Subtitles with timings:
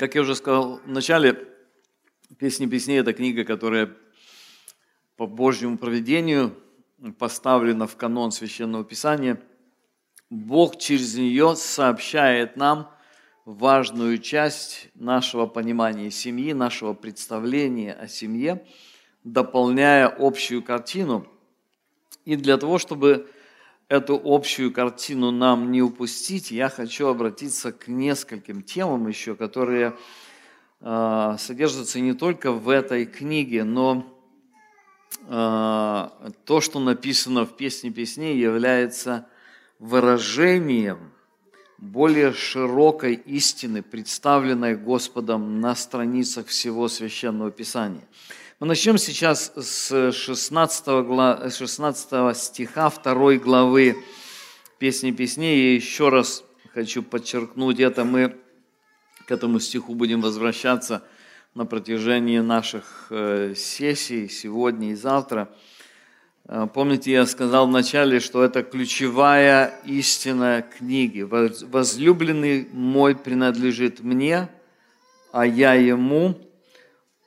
[0.00, 1.46] Как я уже сказал в начале,
[2.38, 3.94] «Песни песней»– это книга, которая
[5.16, 6.56] по Божьему проведению
[7.18, 9.42] поставлена в канон Священного Писания.
[10.30, 12.90] Бог через нее сообщает нам
[13.44, 18.66] важную часть нашего понимания семьи, нашего представления о семье,
[19.22, 21.28] дополняя общую картину.
[22.24, 23.30] И для того, чтобы
[23.90, 29.96] эту общую картину нам не упустить, я хочу обратиться к нескольким темам еще, которые
[30.80, 34.06] э, содержатся не только в этой книге, но
[35.26, 36.08] э,
[36.44, 39.26] то, что написано в «Песне песней», является
[39.80, 41.10] выражением
[41.76, 48.06] более широкой истины, представленной Господом на страницах всего Священного Писания–
[48.60, 51.50] мы начнем сейчас с 16, глав...
[51.50, 53.96] 16 стиха 2 главы
[54.78, 55.56] Песни песней.
[55.56, 58.36] И еще раз хочу подчеркнуть это, мы
[59.26, 61.02] к этому стиху будем возвращаться
[61.54, 65.48] на протяжении наших э, сессий сегодня и завтра.
[66.44, 71.22] Э, помните, я сказал вначале, что это ключевая истина книги.
[71.22, 74.50] «Возлюбленный мой принадлежит мне,
[75.32, 76.38] а я ему,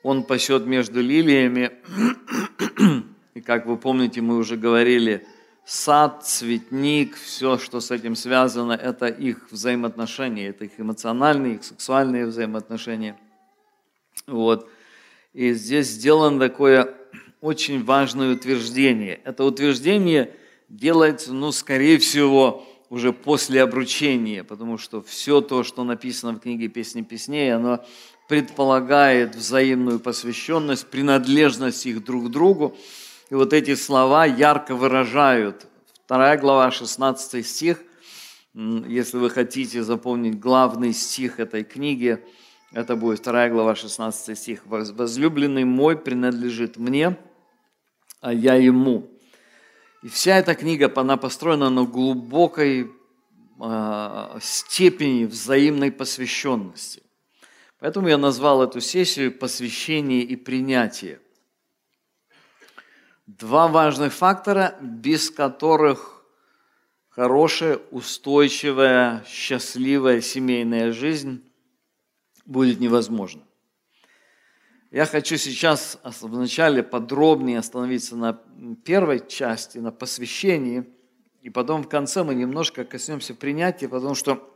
[0.03, 1.71] он пасет между лилиями.
[3.33, 5.25] И как вы помните, мы уже говорили,
[5.65, 12.27] сад, цветник, все, что с этим связано, это их взаимоотношения, это их эмоциональные, их сексуальные
[12.27, 13.17] взаимоотношения.
[14.27, 14.69] Вот.
[15.33, 16.93] И здесь сделано такое
[17.41, 19.19] очень важное утверждение.
[19.23, 20.35] Это утверждение
[20.69, 26.67] делается, ну, скорее всего, уже после обручения, потому что все то, что написано в книге
[26.67, 27.83] «Песни песней», оно
[28.29, 32.77] предполагает взаимную посвященность, принадлежность их друг к другу.
[33.31, 35.65] И вот эти слова ярко выражают.
[36.05, 37.81] Вторая глава, 16 стих.
[38.53, 42.23] Если вы хотите запомнить главный стих этой книги,
[42.73, 44.67] это будет вторая глава, 16 стих.
[44.67, 47.17] «Возлюбленный мой принадлежит мне,
[48.21, 49.12] а я ему».
[50.03, 52.91] И вся эта книга, она построена на глубокой
[53.59, 57.03] э, степени взаимной посвященности.
[57.79, 61.21] Поэтому я назвал эту сессию «Посвящение и принятие».
[63.27, 66.25] Два важных фактора, без которых
[67.07, 71.49] хорошая, устойчивая, счастливая семейная жизнь
[72.45, 73.43] будет невозможна.
[74.93, 78.39] Я хочу сейчас вначале подробнее остановиться на
[78.85, 80.85] первой части, на посвящении,
[81.41, 84.55] и потом в конце мы немножко коснемся принятия, потому что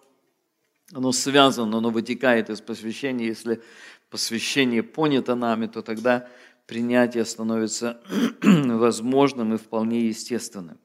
[0.93, 3.25] оно связано, оно вытекает из посвящения.
[3.25, 3.63] Если
[4.11, 6.29] посвящение понято нами, то тогда
[6.67, 7.99] принятие становится
[8.43, 10.77] возможным и вполне естественным.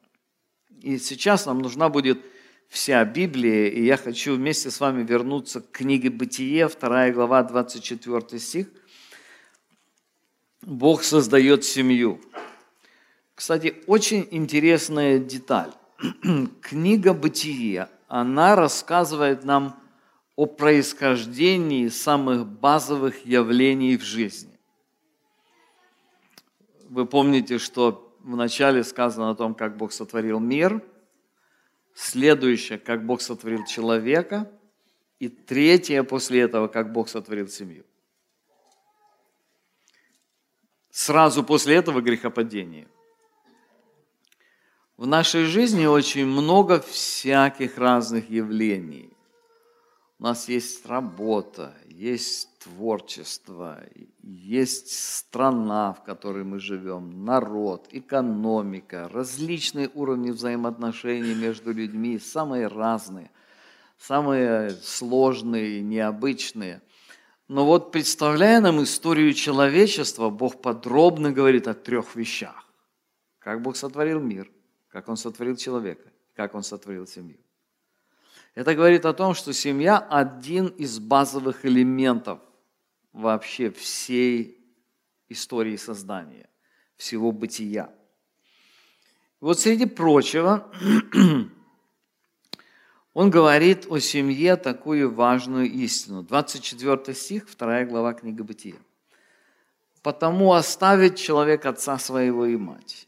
[0.81, 2.25] И сейчас нам нужна будет
[2.69, 8.39] вся Библия, и я хочу вместе с вами вернуться к книге «Бытие», 2 глава, 24
[8.39, 8.67] стих.
[10.65, 12.21] Бог создает семью.
[13.35, 15.71] Кстати, очень интересная деталь.
[16.61, 19.79] Книга «Бытие», она рассказывает нам
[20.35, 24.57] о происхождении самых базовых явлений в жизни.
[26.89, 30.81] Вы помните, что вначале сказано о том, как Бог сотворил мир,
[31.93, 34.49] следующее, как Бог сотворил человека,
[35.19, 37.83] и третье после этого, как Бог сотворил семью.
[40.93, 42.87] Сразу после этого грехопадение.
[44.95, 49.09] В нашей жизни очень много всяких разных явлений.
[50.19, 53.83] У нас есть работа, есть творчество,
[54.21, 63.31] есть страна, в которой мы живем, народ, экономика, различные уровни взаимоотношений между людьми, самые разные,
[63.97, 66.83] самые сложные, необычные.
[67.53, 72.67] Но вот представляя нам историю человечества, Бог подробно говорит о трех вещах.
[73.37, 74.49] Как Бог сотворил мир,
[74.87, 77.37] как Он сотворил человека, как Он сотворил семью.
[78.55, 82.39] Это говорит о том, что семья– один из базовых элементов
[83.11, 84.57] вообще всей
[85.29, 86.49] истории создания,
[86.95, 87.93] всего бытия.
[89.39, 90.71] Вот среди прочего,
[93.13, 96.23] он говорит о семье такую важную истину.
[96.23, 98.77] 24 стих, 2 глава книги Бытия.
[100.01, 103.07] «Потому оставит человек отца своего и мать,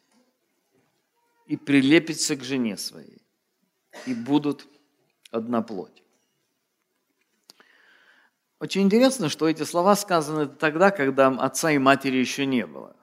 [1.48, 3.22] и прилепится к жене своей,
[4.06, 4.68] и будут
[5.32, 6.04] одна плоть.
[8.60, 12.96] Очень интересно, что эти слова сказаны тогда, когда отца и матери еще не было.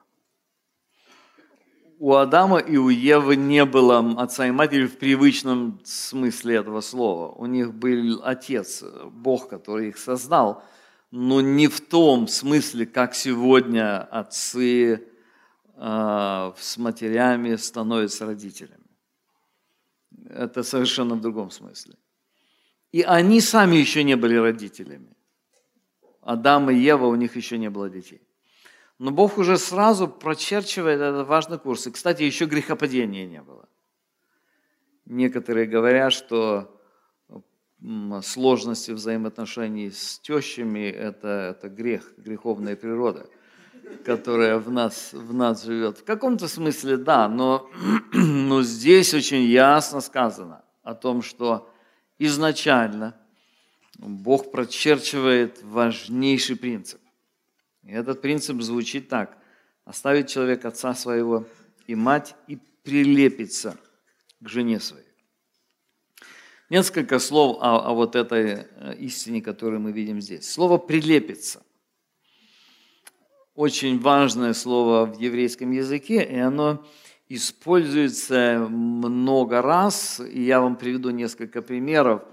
[2.03, 7.31] У Адама и у Евы не было отца и матери в привычном смысле этого слова.
[7.31, 10.65] У них был отец, Бог, который их создал.
[11.11, 15.07] но не в том смысле, как сегодня отцы
[15.77, 18.89] э, с матерями становятся родителями.
[20.29, 21.93] Это совершенно в другом смысле.
[22.91, 25.15] И они сами еще не были родителями.
[26.21, 28.22] Адам и Ева, у них еще не было детей.
[29.03, 31.87] Но Бог уже сразу прочерчивает этот важный курс.
[31.87, 33.67] И, кстати, еще грехопадения не было.
[35.05, 36.79] Некоторые говорят, что
[38.21, 43.27] сложности взаимоотношений с тещами– это, это грех, греховная природа,
[44.05, 45.97] которая в нас, в нас живет.
[45.97, 47.69] В каком-то смысле да, но,
[48.13, 51.69] но здесь очень ясно сказано о том, что
[52.19, 53.17] изначально
[53.97, 57.02] Бог прочерчивает важнейший принцип.
[57.83, 59.37] И этот принцип звучит так.
[59.85, 61.45] Оставить человек отца своего
[61.87, 63.77] и мать и прилепиться
[64.39, 65.05] к жене своей.
[66.69, 70.49] Несколько слов о, о вот этой э, истине, которую мы видим здесь.
[70.49, 71.63] Слово «прилепиться»–
[73.55, 76.83] очень важное слово в еврейском языке, и оно
[77.29, 82.23] используется много раз, и я вам приведу несколько примеров,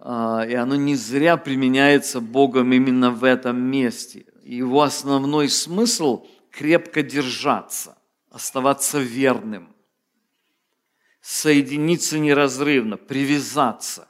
[0.00, 4.26] а, и оно не зря применяется Богом именно в этом месте.
[4.48, 7.98] Его основной смысл– крепко держаться,
[8.30, 9.74] оставаться верным–
[11.20, 14.08] соединиться неразрывно, привязаться.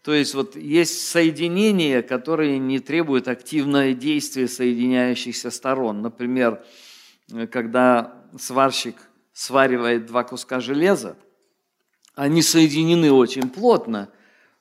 [0.00, 6.00] То есть вот есть соединения, которые не требуют активного действия соединяющихся сторон.
[6.00, 6.64] Например,
[7.52, 8.96] когда сварщик
[9.34, 11.18] сваривает два куска железа,
[12.14, 14.10] они соединены очень плотно,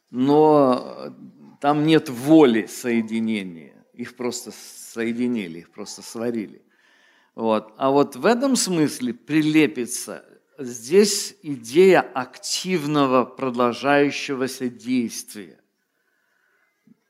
[0.09, 1.15] но
[1.61, 3.74] там нет воли соединения.
[3.97, 6.61] Их просто соединили, их просто сварили.
[7.35, 7.73] Вот.
[7.77, 10.23] А вот в этом смысле прилепиться
[10.57, 15.59] здесь идея активного продолжающегося действия,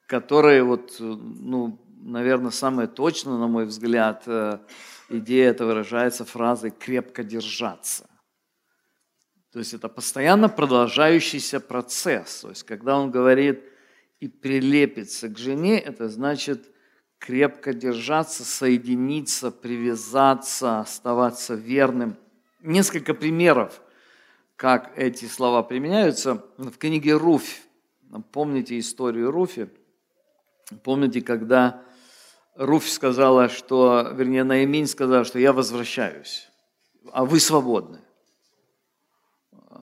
[0.07, 4.59] которое вот, ну, наверное, самое точно, на мой взгляд, э,
[5.09, 8.09] идея это выражается фразой «крепко держаться».
[9.51, 12.41] То есть это постоянно продолжающийся процесс.
[12.41, 13.63] То есть когда он говорит
[14.19, 16.74] «и прилепится к жене», это значит
[17.19, 22.17] крепко держаться, соединиться, привязаться, оставаться верным–
[22.65, 23.81] несколько примеров,
[24.55, 26.43] как эти слова применяются.
[26.57, 27.61] В книге Руфь,
[28.31, 29.69] помните историю Руфи?
[30.83, 31.83] Помните, когда
[32.55, 36.49] Руфь сказала, что, вернее, Наиминь сказала, что я возвращаюсь,
[37.11, 38.01] а вы свободны.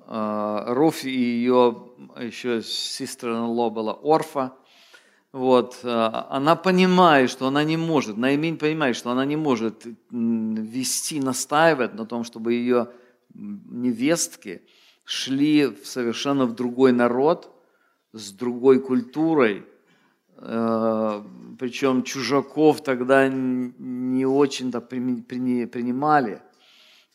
[0.06, 4.54] А, Руфь и ее еще сестра Ло была Орфа,
[5.34, 11.20] вот, а, она понимает, что она не может, Наимень понимает, что она не может вести,
[11.20, 12.90] настаивать на том, чтобы ее
[13.34, 14.62] невестки
[15.06, 17.50] шли совершенно в другой народ,
[18.14, 19.66] с другой культурой,
[20.38, 21.24] э,
[21.58, 26.44] причем чужаков тогда не очень-то принимали.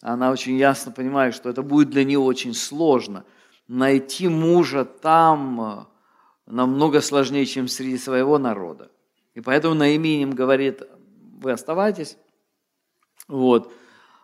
[0.00, 3.24] Она очень ясно понимает, что это будет для нее очень сложно.
[3.68, 5.86] Найти мужа там,
[6.48, 8.90] намного сложнее, чем среди своего народа.
[9.34, 10.82] И поэтому Наимин им говорит,
[11.40, 12.16] вы оставайтесь.
[13.28, 13.72] Вот.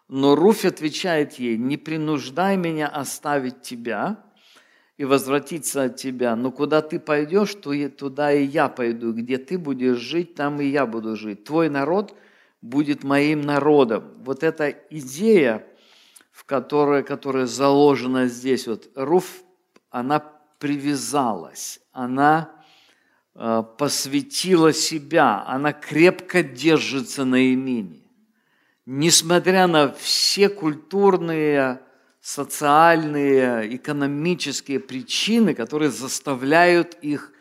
[0.08, 4.24] Но Руфь отвечает ей, не принуждай меня оставить тебя
[4.96, 9.98] и возвратиться от тебя, но куда ты пойдешь, туда и я пойду, где ты будешь
[9.98, 11.44] жить, там и я буду жить.
[11.44, 12.14] Твой народ
[12.60, 14.12] будет моим народом.
[14.18, 15.66] Вот эта идея,
[16.30, 19.42] в которой, которая заложена здесь, вот Руф,
[19.90, 22.50] она привязалась, она
[23.34, 28.02] э, посвятила себя, она крепко держится на имени.
[28.86, 31.80] Несмотря на все культурные,
[32.20, 37.32] социальные, экономические причины, которые заставляют их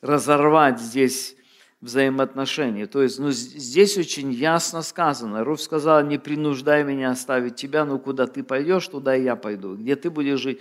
[0.00, 1.36] разорвать здесь
[1.80, 2.86] взаимоотношения.
[2.86, 5.44] То есть ну, здесь очень ясно сказано.
[5.44, 9.76] Руф сказала, не принуждай меня оставить тебя, но куда ты пойдешь, туда и я пойду.
[9.76, 10.60] Где ты будешь жить,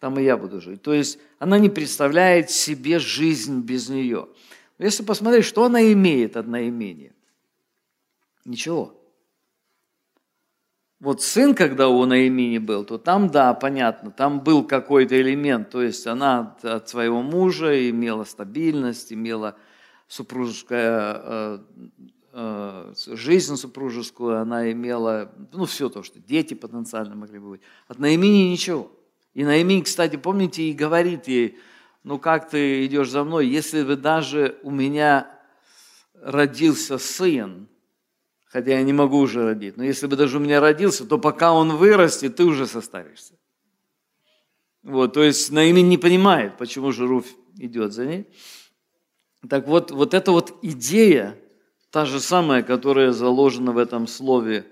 [0.00, 0.82] там и я буду жить.
[0.82, 4.28] То есть она не представляет себе жизнь без нее.
[4.78, 7.12] Но если посмотреть, что она имеет от наимения?
[8.46, 8.96] Ничего.
[11.00, 15.80] Вот сын, когда у Наимини был, то там, да, понятно, там был какой-то элемент, то
[15.80, 19.56] есть она от своего мужа имела стабильность, имела
[20.08, 21.58] супружеская э,
[22.34, 27.62] э, жизнь супружескую, она имела, ну, все то, что дети потенциально могли бы быть.
[27.88, 28.90] От Наимини ничего.
[29.34, 31.58] И Наимин, кстати, помните, и говорит ей,
[32.02, 35.30] ну как ты идешь за мной, если бы даже у меня
[36.14, 37.68] родился сын,
[38.46, 41.52] хотя я не могу уже родить, но если бы даже у меня родился, то пока
[41.52, 43.34] он вырастет, ты уже состаришься.
[44.82, 48.26] Вот, то есть Наимин не понимает, почему же Руфь идет за ней.
[49.48, 51.38] Так вот, вот эта вот идея,
[51.90, 54.66] та же самая, которая заложена в этом слове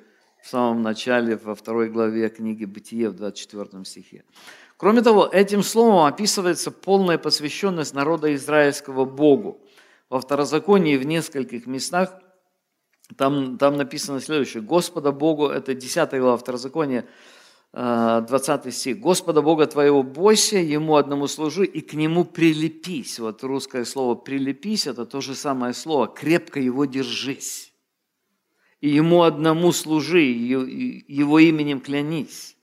[0.48, 4.24] в самом начале, во второй главе книги «Бытие» в 24 стихе.
[4.78, 9.60] Кроме того, этим словом описывается полная посвященность народа израильского Богу.
[10.08, 12.14] Во второзаконии в нескольких местах
[13.18, 14.62] там, там написано следующее.
[14.62, 17.04] Господа Богу, это 10 глава второзакония,
[17.74, 19.00] 20 э, стих.
[19.00, 23.18] «Господа Бога твоего бойся, Ему одному служи и к Нему прилепись».
[23.18, 27.67] Вот русское слово «прилепись»– это то же самое слово «крепко Его держись».
[28.80, 32.56] И Ему одному служи, Его именем клянись.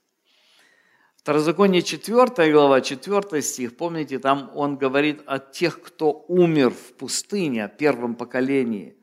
[1.16, 7.64] Второзаконие 4 глава, 4 стих, помните, там он говорит о тех, кто умер в пустыне,
[7.64, 8.96] о первом поколении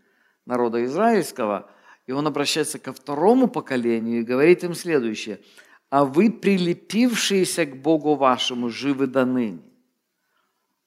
[0.45, 1.69] народа израильского,
[2.07, 5.41] и он обращается ко второму поколению и говорит им следующее.
[5.89, 9.59] «А вы, прилепившиеся к Богу вашему, живы до ныне».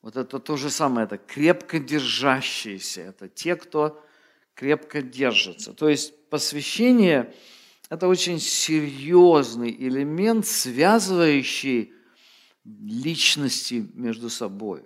[0.00, 4.02] Вот это то же самое, это крепко держащиеся, это те, кто
[4.56, 5.72] крепко держится.
[5.72, 7.32] То есть посвящение–
[7.90, 11.92] это очень серьезный элемент, связывающий
[12.64, 14.82] личности между собой.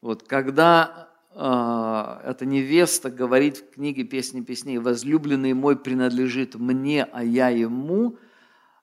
[0.00, 7.22] Вот когда э, эта невеста говорит в книге «Песни песней», «Возлюбленный мой принадлежит мне, а
[7.22, 8.18] я ему»,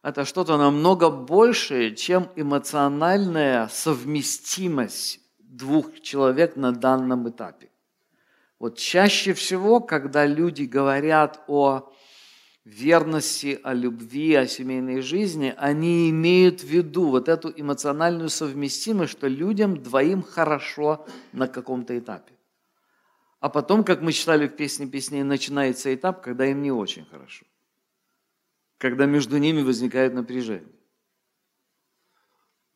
[0.04, 7.71] это что-то намного большее, чем эмоциональная совместимость двух человек на данном этапе.
[8.62, 11.92] Вот чаще всего, когда люди говорят о
[12.64, 19.28] верности, о любви, о семейной жизни, они имеют в виду вот эту эмоциональную совместимость, что
[19.28, 22.36] людям двоим хорошо на каком-то этапе.
[23.40, 27.48] А потом, как мы читали в «Песне песней», начинается этап, когда им не очень хорошо.
[28.78, 30.70] Когда между ними возникает напряжение.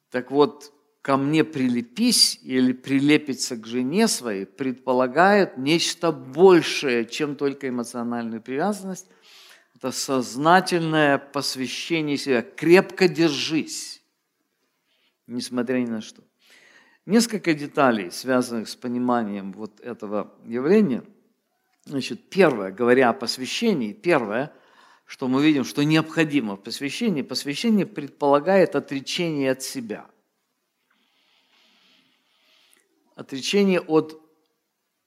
[0.10, 0.74] Так вот,
[1.06, 9.08] ко мне прилепись или прилепиться к жене своей предполагает нечто большее, чем только эмоциональную привязанность–
[9.76, 12.42] это сознательное посвящение себя.
[12.42, 14.02] Крепко держись,
[15.28, 16.24] несмотря ни на что.
[17.06, 21.04] Несколько деталей, связанных с пониманием вот этого явления.
[21.84, 24.52] Значит, первое, говоря о посвящении, первое,
[25.06, 30.08] что мы видим, что необходимо в посвящении, посвящение предполагает отречение от себя.
[33.16, 34.22] Отречение от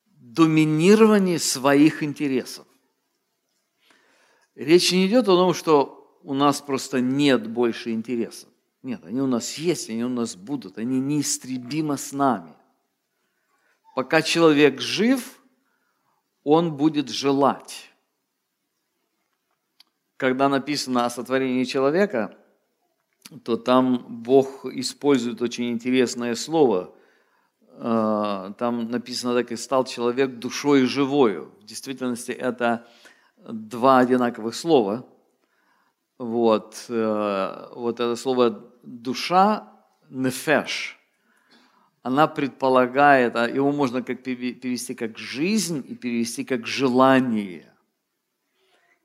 [0.06, 2.66] доминирования своих интересов.
[4.54, 8.48] Речь не идет о том, что у нас просто нет больше интересов.
[8.82, 12.54] Нет, они у нас есть, они у нас будут, они неистребимо с нами.
[13.94, 15.40] Пока человек жив,
[16.44, 17.90] он будет желать.
[20.16, 22.36] Когда написано о сотворении человека,
[23.44, 26.94] то там Бог использует очень интересное слово.
[27.80, 31.52] Э, там написано так, и стал человек душой живою.
[31.60, 32.86] В действительности это
[33.36, 35.06] два одинаковых слова.
[36.18, 39.72] Вот, э, вот это слово душа,
[40.10, 40.98] нефеш,
[42.02, 47.72] она предполагает, а его можно как перевести как жизнь и перевести как желание.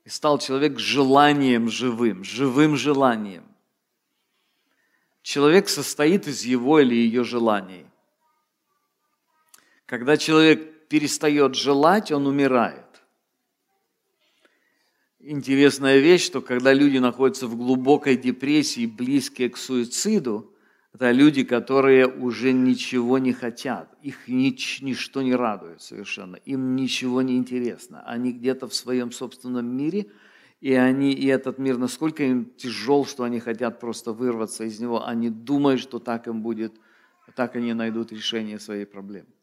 [0.04, 3.44] И стал человек желанием живым, живым желанием.
[5.22, 7.86] Человек состоит из его или ее желаний.
[9.86, 12.84] Когда человек перестает желать, он умирает
[15.24, 20.50] интересная вещь, что когда люди находятся в глубокой депрессии, близкие к суициду,
[20.92, 27.22] это люди, которые уже ничего не хотят, их нич, ничто не радует совершенно, им ничего
[27.22, 28.02] не интересно.
[28.06, 30.06] Они где-то в своем собственном мире,
[30.60, 35.04] и, они, и этот мир насколько им тяжел, что они хотят просто вырваться из него,
[35.04, 36.74] они думают, что так им будет,
[37.34, 39.33] так они найдут решение своей проблемы.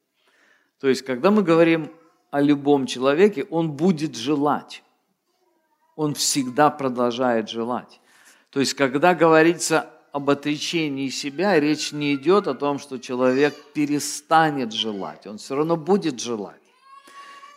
[0.81, 1.89] То есть, когда мы говорим
[2.31, 4.83] о любом человеке, он будет желать
[5.95, 7.99] он всегда продолжает желать.
[8.49, 14.73] То есть, когда говорится об отречении себя, речь не идет о том, что человек перестанет
[14.73, 16.59] желать, он все равно будет желать.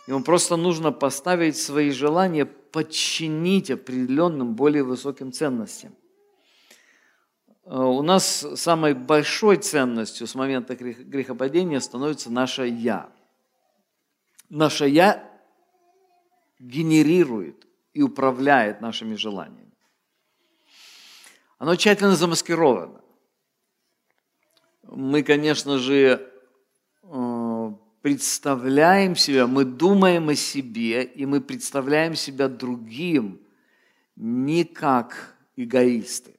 [0.07, 5.95] Ему просто нужно поставить свои желания, подчинить определенным более высоким ценностям.
[7.65, 13.09] Э, у нас самой большой ценностью с момента грехопадения становится наше «я».
[14.49, 15.31] Наше «я»
[16.59, 19.71] генерирует и управляет нашими желаниями.
[21.57, 23.01] Оно тщательно замаскировано.
[24.83, 26.31] Мы, конечно же,
[27.03, 33.41] э, представляем себя, мы думаем о себе, и мы представляем себя другим
[34.15, 36.34] не как эгоисты.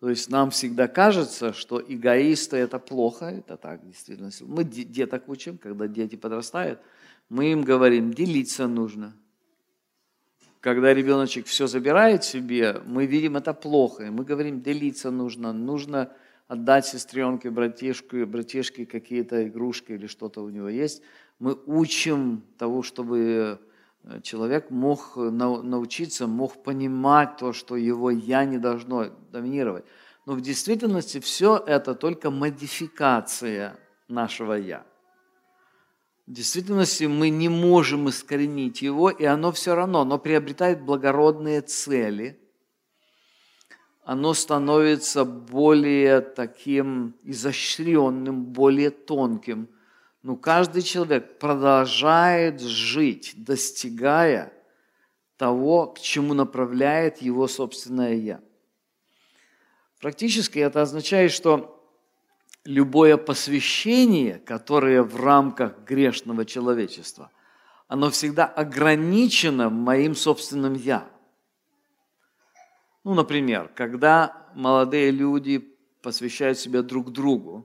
[0.00, 4.30] То есть нам всегда кажется, что эгоисты– это плохо, это так действительно.
[4.40, 6.80] Мы деток учим, когда дети подрастают,
[7.28, 9.16] мы им говорим, делиться нужно.
[10.60, 16.12] Когда ребеночек все забирает себе, мы видим это плохо, и мы говорим, делиться нужно, нужно
[16.46, 21.02] отдать сестренке, братишке, братишке какие-то игрушки или что-то у него есть.
[21.38, 23.60] Мы учим того, чтобы
[24.22, 29.84] человек мог научиться, мог понимать то, что его «я» не должно доминировать.
[30.26, 33.76] Но в действительности все это только модификация
[34.08, 34.84] нашего «я».
[36.26, 42.40] В действительности мы не можем искоренить его, и оно все равно, оно приобретает благородные цели–
[44.06, 49.68] оно становится более таким изощренным, более тонким.
[50.26, 54.52] Но каждый человек продолжает жить, достигая
[55.36, 58.40] того, к чему направляет его собственное «я».
[60.00, 61.80] Практически это означает, что
[62.64, 67.30] любое посвящение, которое в рамках грешного человечества,
[67.86, 71.08] оно всегда ограничено моим собственным «я».
[73.04, 75.58] Ну, например, когда молодые люди
[76.02, 77.64] посвящают себя друг другу,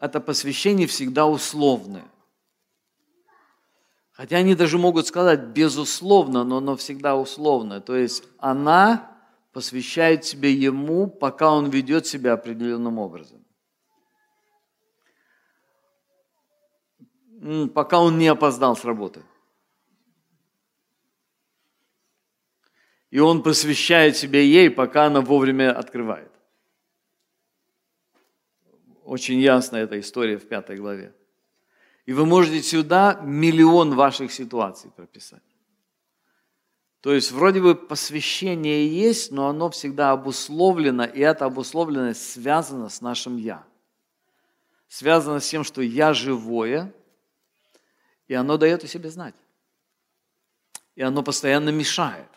[0.00, 2.04] это посвящение всегда условное.
[4.12, 7.80] Хотя они даже могут сказать безусловно, но оно всегда условное.
[7.80, 9.16] То есть она
[9.52, 13.44] посвящает себя ему, пока он ведет себя определенным образом.
[17.72, 19.22] Пока он не опоздал с работы.
[23.10, 26.29] и он посвящает себя ей, пока она вовремя открывает.
[29.10, 31.12] Очень ясна эта история в пятой главе.
[32.06, 35.42] И вы можете сюда миллион ваших ситуаций прописать.
[37.00, 43.00] То есть вроде бы посвящение есть, но оно всегда обусловлено, и эта обусловленность связана с
[43.00, 43.64] нашим «я».
[44.86, 46.94] Связано с тем, что «я живое»,
[48.28, 49.34] и оно дает о себе знать.
[50.94, 52.28] И оно постоянно мешает.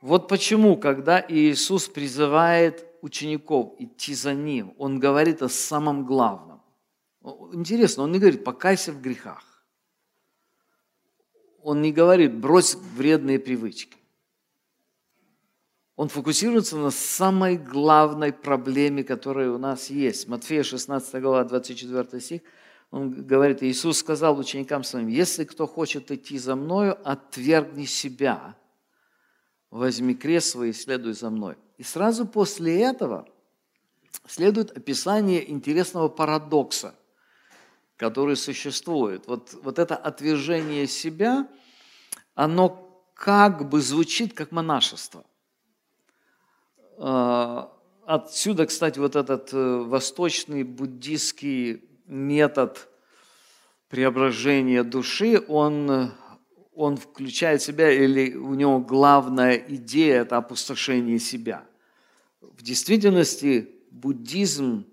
[0.00, 6.62] Вот почему, когда Иисус призывает учеников идти за Ним, Он говорит о самом главном.
[7.52, 9.44] Интересно, Он не говорит «покайся в грехах».
[11.62, 13.96] Он не говорит «брось вредные привычки».
[15.96, 20.28] Он фокусируется на самой главной проблеме, которая у нас есть.
[20.28, 22.42] Матфея 16 глава, 24 стих.
[22.90, 28.56] Он говорит, Иисус сказал ученикам своим, если кто хочет идти за мною, отвергни себя–
[29.70, 31.56] возьми крест свой и следуй за мной.
[31.78, 33.28] И сразу после этого
[34.26, 36.94] следует описание интересного парадокса,
[37.96, 39.26] который существует.
[39.28, 41.48] Вот, вот это отвержение себя,
[42.34, 45.24] оно как бы звучит как монашество.
[46.98, 47.72] А,
[48.04, 52.88] отсюда, кстати, вот этот э, восточный буддийский метод
[53.88, 56.12] преображения души, он
[56.78, 61.64] он включает в себя, или у него главная идея– это опустошение себя.
[62.40, 64.86] В действительности буддизм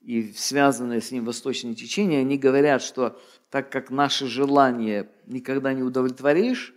[0.00, 3.18] и связанные с ним восточные течения, они говорят, что
[3.50, 6.74] так как наши желания никогда не удовлетворишь,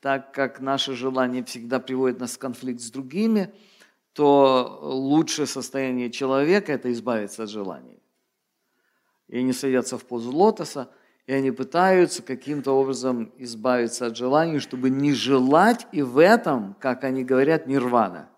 [0.00, 3.54] так как наши желания всегда приводят нас в конфликт с другими,
[4.12, 8.02] то лучшее состояние человека– это избавиться от желаний.
[9.28, 10.90] И они садятся в позу лотоса–
[11.26, 17.04] и они пытаются каким-то образом избавиться от желаний, чтобы не желать, и в этом, как
[17.04, 18.28] они говорят, нирвана.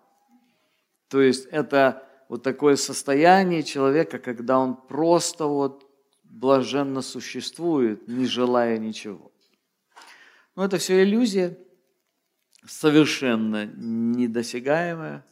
[1.09, 5.89] То есть это вот такое состояние человека, когда он просто вот
[6.23, 9.31] блаженно существует, не желая ничего.
[10.55, 11.57] Но это все иллюзия,
[12.65, 15.25] совершенно недосягаемая.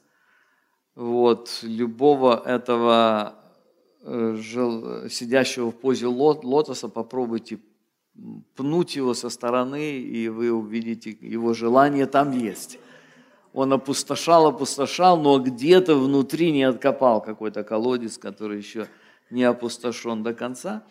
[0.95, 3.45] Вот, любого этого
[4.07, 4.37] Э,
[5.09, 7.57] сидящего в позе лотоса, попробуйте
[8.55, 12.77] пнуть его со стороны, и вы увидите, его желание там есть.
[13.55, 18.89] Он опустошал, опустошал, но где-то внутри не откопал какой-то колодец, который еще
[19.29, 20.83] не опустошен до конца.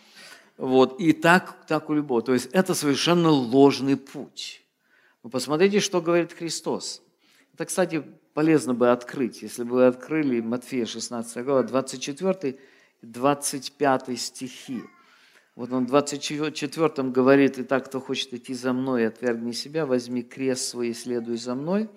[0.56, 0.98] Вот.
[0.98, 2.22] И так, так у любого.
[2.22, 4.62] То есть это совершенно ложный путь.
[5.22, 7.02] Вы посмотрите, что говорит Христос.
[7.52, 9.42] Это, кстати, полезно бы открыть.
[9.42, 12.58] Если бы вы открыли Матфея 16 глава, 24
[13.02, 14.80] 25 стихи.
[15.54, 20.64] Вот он в 24 говорит, «Итак, кто хочет идти за мной, отвергни себя, возьми крест
[20.64, 21.90] свой и следуй за мной».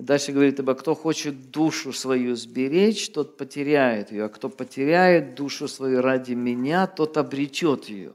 [0.00, 5.34] И дальше говорит, ибо кто хочет душу свою сберечь, тот потеряет ее, а кто потеряет
[5.34, 8.14] душу свою ради меня, тот обретет ее.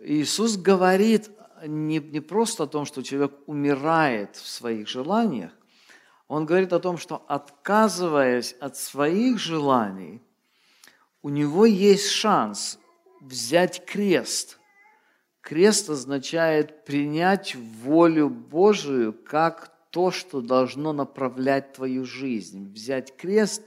[0.00, 1.30] Иисус говорит
[1.64, 5.52] не, не просто о том, что человек умирает в своих желаниях,
[6.26, 10.20] Он говорит о том, что отказываясь от своих желаний,
[11.22, 12.80] у него есть шанс
[13.20, 14.58] взять крест.
[15.42, 22.72] Крест означает принять волю Божию как то, что должно направлять твою жизнь.
[22.72, 23.62] Взять крест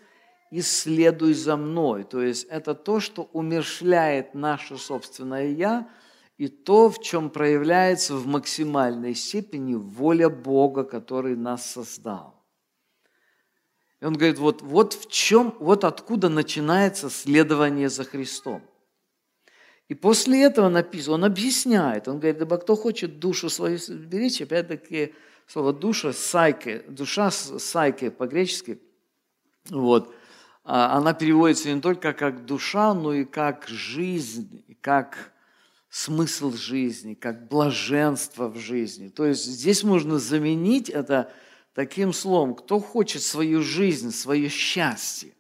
[0.51, 2.03] и следуй за мной.
[2.03, 5.87] То есть это то, что умершляет наше собственное «я»,
[6.37, 12.43] и то, в чем проявляется в максимальной степени воля Бога, который нас создал.
[14.01, 18.61] И он говорит, вот, вот в чем, вот откуда начинается следование за Христом.
[19.87, 25.13] И после этого написано, он объясняет, он говорит, ибо кто хочет душу свою беречь, опять-таки
[25.45, 28.79] слово душа, сайке, душа сайке по-гречески,
[29.69, 30.13] вот,
[30.63, 35.31] а она переводится не только как душа, но и как жизнь, как
[35.89, 39.09] смысл жизни, как блаженство в жизни.
[39.09, 41.31] То есть здесь можно заменить это
[41.73, 45.33] таким словом, кто хочет свою жизнь, свое счастье,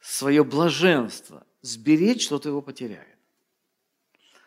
[0.00, 3.06] свое блаженство сберечь, тот его потеряет.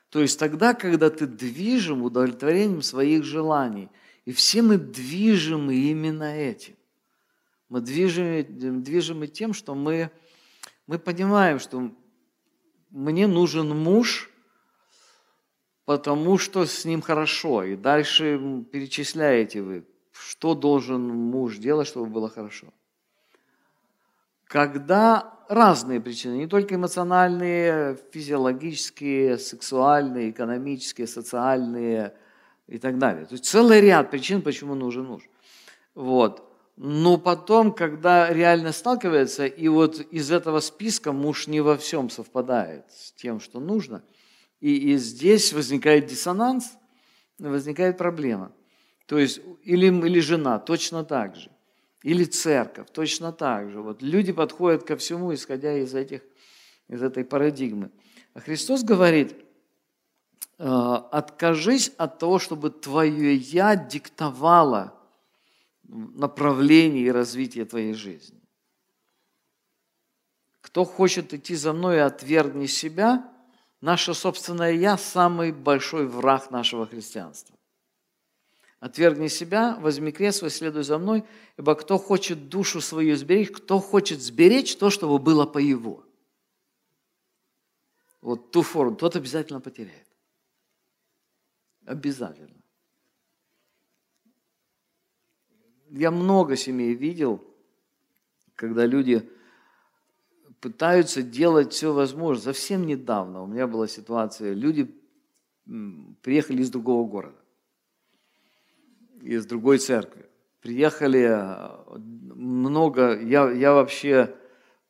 [0.10, 3.90] То есть тогда, когда ты движим удовлетворением своих желаний,
[4.26, 6.76] и все мы движимы именно этим.
[7.70, 10.12] Мы движимы, движимы тем, что мы,
[10.88, 11.92] мы понимаем, что
[12.90, 14.30] мне нужен муж–
[15.86, 17.64] потому что с ним хорошо.
[17.64, 22.68] И дальше перечисляете вы, что должен муж делать, чтобы было хорошо.
[24.46, 32.16] Когда разные причины, не только эмоциональные, физиологические, сексуальные, экономические, социальные
[32.68, 33.26] и так далее.
[33.26, 35.24] То есть целый ряд причин, почему нужен муж.
[35.94, 36.52] Вот.
[36.78, 42.86] Но потом, когда реально сталкивается, и вот из этого списка муж не во всем совпадает
[42.92, 44.04] с тем, что нужно–
[44.66, 46.74] и, и здесь возникает диссонанс,
[47.38, 48.52] возникает проблема.
[49.06, 51.52] То есть или, или жена точно так же,
[52.02, 53.82] или церковь точно так же.
[53.82, 56.22] Вот люди подходят ко всему, исходя из, этих,
[56.88, 57.92] из этой парадигмы.
[58.34, 59.44] А Христос говорит, «Э,
[60.58, 64.94] откажись от того, чтобы твое «я» диктовало
[65.84, 68.42] направление и развитие твоей жизни.
[70.62, 73.32] Кто хочет идти за мной, отвергни себя–
[73.86, 77.56] Наше собственное «я»– самый большой враг нашего христианства.
[78.80, 81.24] Отвергни себя, возьми крест свой, следуй за мной,
[81.56, 86.04] ибо кто хочет душу свою сберечь, кто хочет сберечь то, чтобы было по его.
[88.22, 90.05] Вот ту форму, тот обязательно потеряет.
[91.86, 92.62] Обязательно.
[95.92, 97.44] Я много семей видел,
[98.56, 99.30] когда люди
[100.60, 102.54] пытаются делать все возможное.
[102.54, 104.94] Совсем недавно у меня была ситуация, люди
[106.22, 107.40] приехали из другого города,
[109.22, 110.26] из другой церкви.
[110.62, 114.36] Приехали э, много, я, я вообще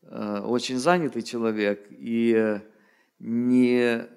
[0.02, 2.62] э, очень занятый человек и
[3.20, 4.08] не,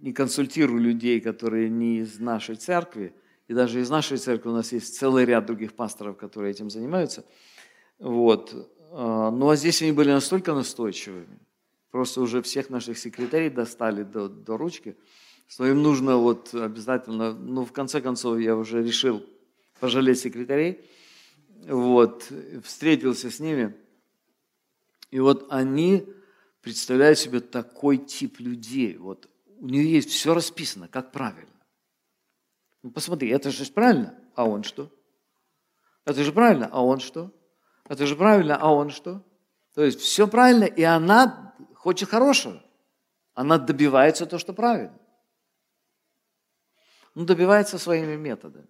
[0.00, 3.14] не консультирую людей, которые не из нашей церкви,
[3.48, 7.24] и даже из нашей церкви у нас есть целый ряд других пасторов, которые этим занимаются.
[7.98, 8.70] Вот.
[8.92, 11.38] А, ну а здесь они были настолько настойчивыми,
[11.90, 14.96] просто уже всех наших секретарей достали до, до ручки,
[15.46, 19.24] что им нужно вот обязательно, ну в конце концов я уже решил
[19.80, 20.80] пожалеть секретарей,
[21.66, 22.32] вот,
[22.64, 23.74] встретился с ними,
[25.10, 26.06] и вот они
[26.62, 29.28] представляют себе такой тип людей, вот
[29.60, 31.52] у нее есть все расписано, как правильно.
[32.82, 34.90] Ну посмотри, это же правильно, а он что?
[36.06, 37.30] Это же правильно, а он что?
[37.84, 39.22] Это же правильно, а он что?
[39.74, 42.62] То есть все правильно, и она хочет хорошего.
[43.34, 44.98] Она добивается то, что правильно.
[47.14, 48.68] Ну, добивается своими методами.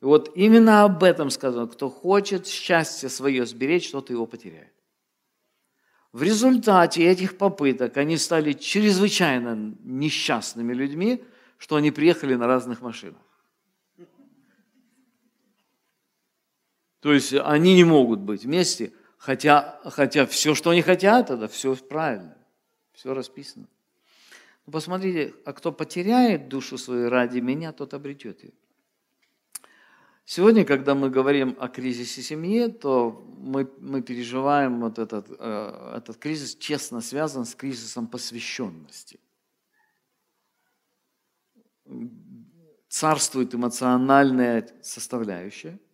[0.00, 1.68] И вот именно об этом сказано.
[1.68, 4.77] Кто хочет счастье свое сберечь, тот его потеряет.
[6.18, 11.22] В результате этих попыток они стали чрезвычайно несчастными людьми,
[11.58, 13.22] что они приехали на разных машинах.
[16.98, 21.76] То есть они не могут быть вместе, хотя, хотя все, что они хотят, это все
[21.76, 22.36] правильно,
[22.94, 23.68] все расписано.
[24.66, 28.52] Но посмотрите, а кто потеряет душу свою ради меня, тот обретет ее.
[30.30, 36.18] Сегодня, когда мы говорим о кризисе семьи, то мы, мы переживаем вот этот, э, этот
[36.18, 39.18] кризис, честно связан с кризисом посвященности.
[42.90, 45.78] Царствует эмоциональная составляющая–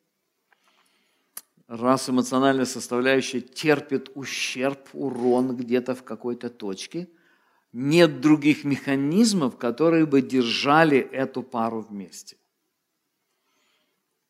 [1.68, 7.08] раз эмоциональная составляющая терпит ущерб, урон где-то в какой-то точке,
[7.72, 12.36] нет других механизмов, которые бы держали эту пару вместе.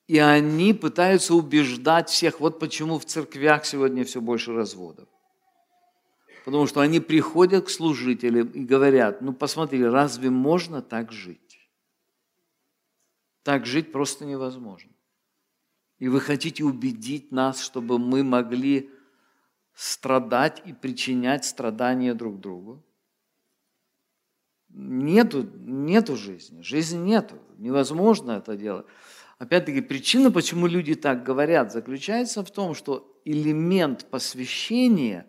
[0.07, 2.41] И они пытаются убеждать всех.
[2.41, 5.09] Вот почему в церквях сегодня все больше разводов.
[6.45, 11.41] Потому что они приходят к служителям и говорят, ну посмотри, разве можно так жить?
[13.43, 14.93] Так жить просто невозможно.
[15.99, 18.91] И вы хотите убедить нас, чтобы мы могли
[19.75, 22.85] страдать и причинять страдания друг другу?
[24.69, 28.87] Нету, нету жизни, жизни нету, невозможно это делать.
[29.39, 35.27] Опять-таки, причина, почему люди так говорят, заключается в том, что элемент посвящения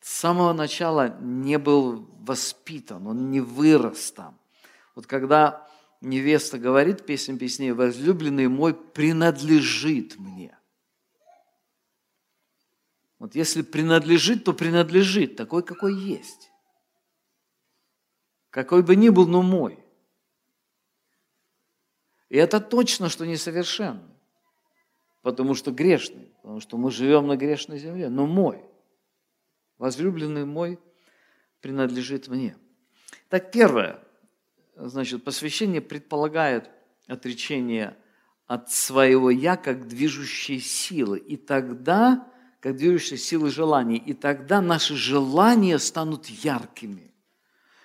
[0.00, 4.38] с самого начала не был воспитан, он не вырос там.
[4.94, 5.68] Вот когда
[6.00, 10.56] невеста говорит, песня песней, возлюбленный мой принадлежит мне.
[13.18, 16.50] Вот если принадлежит, то принадлежит, такой, какой есть.
[18.50, 19.83] Какой бы ни был, но мой.
[22.34, 24.12] И это точно, что несовершенный,
[25.22, 28.60] потому что грешный, потому что мы живем на грешной земле, но мой,
[29.78, 30.80] возлюбленный мой,
[31.60, 32.56] принадлежит мне.
[33.28, 34.00] Так первое,
[34.74, 36.72] значит, посвящение предполагает
[37.06, 37.96] отречение
[38.48, 41.20] от своего «я» как движущей силы.
[41.20, 47.14] И тогда, как движущей силы желаний, и тогда наши желания станут яркими.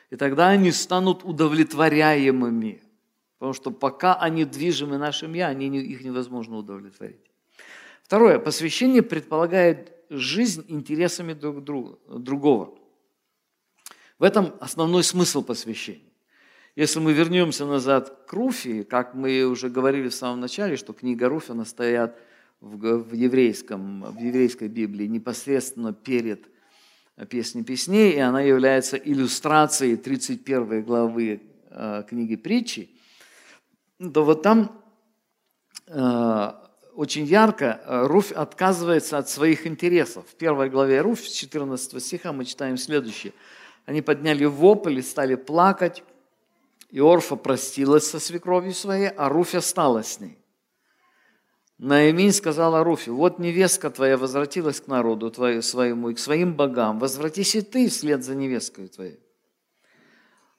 [0.10, 2.89] И тогда они станут удовлетворяемыми.
[3.40, 7.22] Потому что пока они движимы нашим «я», они, их невозможно удовлетворить.
[8.04, 8.38] Второе.
[8.38, 12.78] Посвящение предполагает жизнь интересами друг друга, другого.
[14.18, 16.10] В этом основной смысл посвящения.
[16.76, 21.30] Если мы вернемся назад к Руфи, как мы уже говорили в самом начале, что книга
[21.30, 22.20] Руфи, она стоят
[22.60, 26.46] в, в, еврейском, в еврейской Библии непосредственно перед
[27.30, 32.90] песней песней, и она является иллюстрацией 31 главы э, книги притчи,
[34.00, 34.82] то вот там
[35.88, 36.52] э,
[36.96, 40.26] очень ярко э, Руфь отказывается от своих интересов.
[40.28, 43.34] В первой главе Руфь, с 14 стиха, мы читаем следующее.
[43.86, 46.04] Они подняли вопль и стали плакать,
[46.90, 50.38] и Орфа простилась со свекровью своей, а Руфь осталась с ней.
[51.78, 57.00] Наиминь сказала Руфе, вот невестка твоя возвратилась к народу твоему, своему и к своим богам,
[57.00, 59.20] возвратись и ты вслед за невесткой твоей.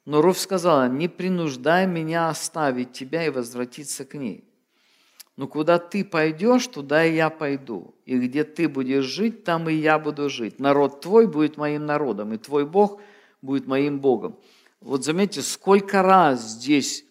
[0.05, 4.45] Но Руф сказала, не принуждай меня оставить тебя и возвратиться к ней.
[5.37, 7.95] Но куда ты пойдешь, туда и я пойду.
[8.05, 10.59] И где ты будешь жить, там и я буду жить.
[10.59, 13.01] Народ твой будет моим народом, и твой Бог
[13.41, 14.39] будет моим Богом.
[14.81, 17.05] Вот заметьте, сколько раз здесь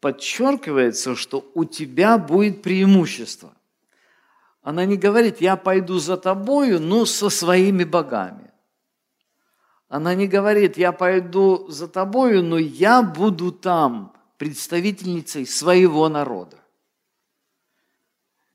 [0.00, 3.54] подчеркивается, что у тебя будет преимущество.
[4.62, 8.43] Она не говорит, я пойду за тобою, но со своими богами.
[9.94, 16.58] Она не говорит, я пойду за тобою, но я буду там представительницей своего народа.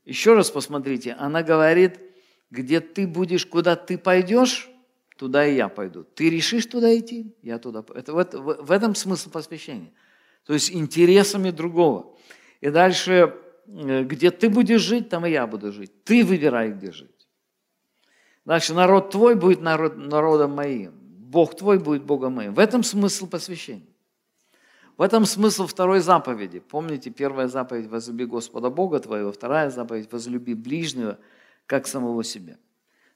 [0.03, 1.97] Еще раз посмотрите, она говорит,
[2.51, 4.69] где ты будешь, куда ты пойдешь,
[5.15, 6.03] туда и я пойду.
[6.03, 8.17] Ты решишь туда идти, я туда пойду.
[8.17, 9.93] Это, в, в этом смысл посвящения.
[10.43, 12.17] То есть интересами другого.
[12.59, 13.33] И дальше,
[13.65, 16.03] э, где ты будешь жить, там и я буду жить.
[16.03, 17.29] Ты выбирай, где жить.
[18.43, 20.98] Дальше, народ твой будет народ, народом моим.
[21.29, 22.53] Бог твой будет Богом моим.
[22.53, 23.93] В этом смысл посвящения.
[24.97, 26.59] В этом смысл второй заповеди.
[26.59, 31.17] Помните, первая заповедь– возлюби Господа Бога твоего, вторая заповедь– возлюби ближнего,
[31.65, 32.57] как самого себя–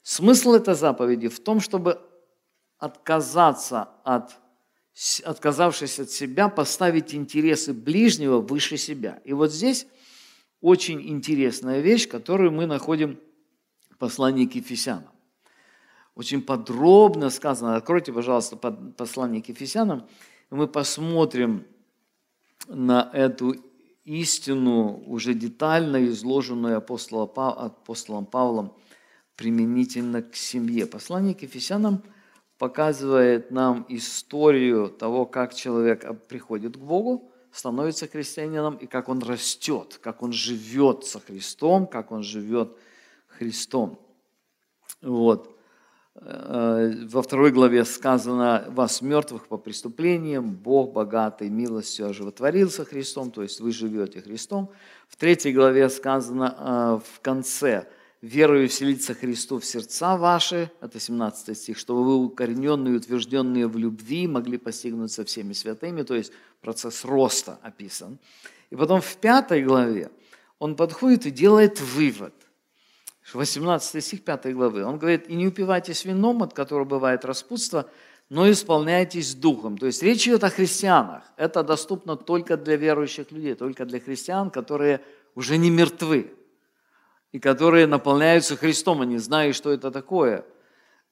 [0.03, 1.99] Смысл этой заповеди в том, чтобы
[2.77, 4.37] отказаться от,
[5.23, 9.21] отказавшись от себя, поставить интересы ближнего выше себя.
[9.23, 9.87] И вот здесь
[10.59, 13.17] очень интересная вещь, которую мы находим
[13.91, 15.12] в послании к Ефесянам.
[16.15, 17.75] Очень подробно сказано.
[17.75, 20.07] Откройте, пожалуйста, послание к Ефесянам,
[20.51, 21.65] и мы посмотрим
[22.67, 23.55] на эту
[24.05, 28.73] истину, уже детально изложенную апостолом Павлом
[29.35, 30.85] применительно к семье.
[30.85, 32.03] Послание к Ефесянам
[32.59, 39.99] показывает нам историю того, как человек приходит к Богу, становится христианином и как он растет,
[40.01, 42.77] как он живет со Христом, как он живет
[43.27, 43.99] Христом.
[45.01, 45.52] Вот.
[46.15, 53.41] Э, во второй главе сказано, вас мертвых по преступлениям, Бог богатый милостью оживотворился Христом, то
[53.41, 54.69] есть вы живете Христом.
[55.07, 57.87] В третьей главе сказано э, в конце–
[58.23, 64.27] верою вселиться Христу в сердца ваши, это 17 стих, чтобы вы укорененные утвержденные в любви
[64.27, 68.17] могли постигнуть со всеми святыми, то есть процесс роста описан.
[68.69, 70.09] И потом в пятой главе
[70.57, 72.33] он подходит и делает вывод.
[73.35, 74.83] 18 стих 5 главы.
[74.83, 77.89] Он говорит, и не упивайтесь вином, от которого бывает распутство,
[78.29, 79.77] но исполняйтесь духом.
[79.77, 81.23] То есть речь идет о христианах.
[81.37, 85.01] Это доступно только для верующих людей, только для христиан, которые
[85.35, 86.33] уже не мертвы,
[87.31, 90.45] и которые наполняются Христом, они знают, что это такое.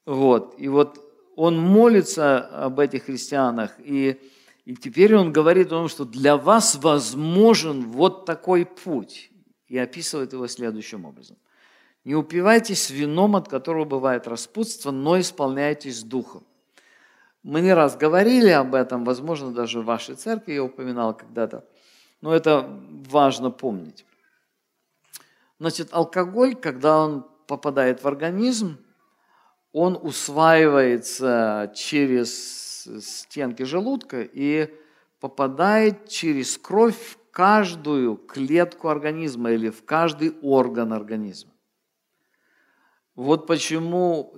[0.06, 0.56] Вот.
[0.58, 1.00] И вот
[1.36, 4.22] он молится об этих христианах, и,
[4.66, 9.32] и теперь он говорит о том, что для вас возможен вот такой путь,
[9.68, 11.38] и описывает его следующим образом.
[12.04, 16.44] Не упивайтесь вином, от которого бывает распутство, но исполняйтесь духом.
[17.44, 21.66] Мы не раз говорили об этом, возможно, даже в вашей церкви я упоминал когда-то,
[22.22, 22.68] но это
[23.10, 24.06] важно помнить.
[25.60, 28.78] Значит, алкоголь, когда он попадает в организм,
[29.74, 34.74] он усваивается через стенки желудка и
[35.20, 41.51] попадает через кровь в каждую клетку организма или в каждый орган организма.
[43.22, 44.34] Вот почему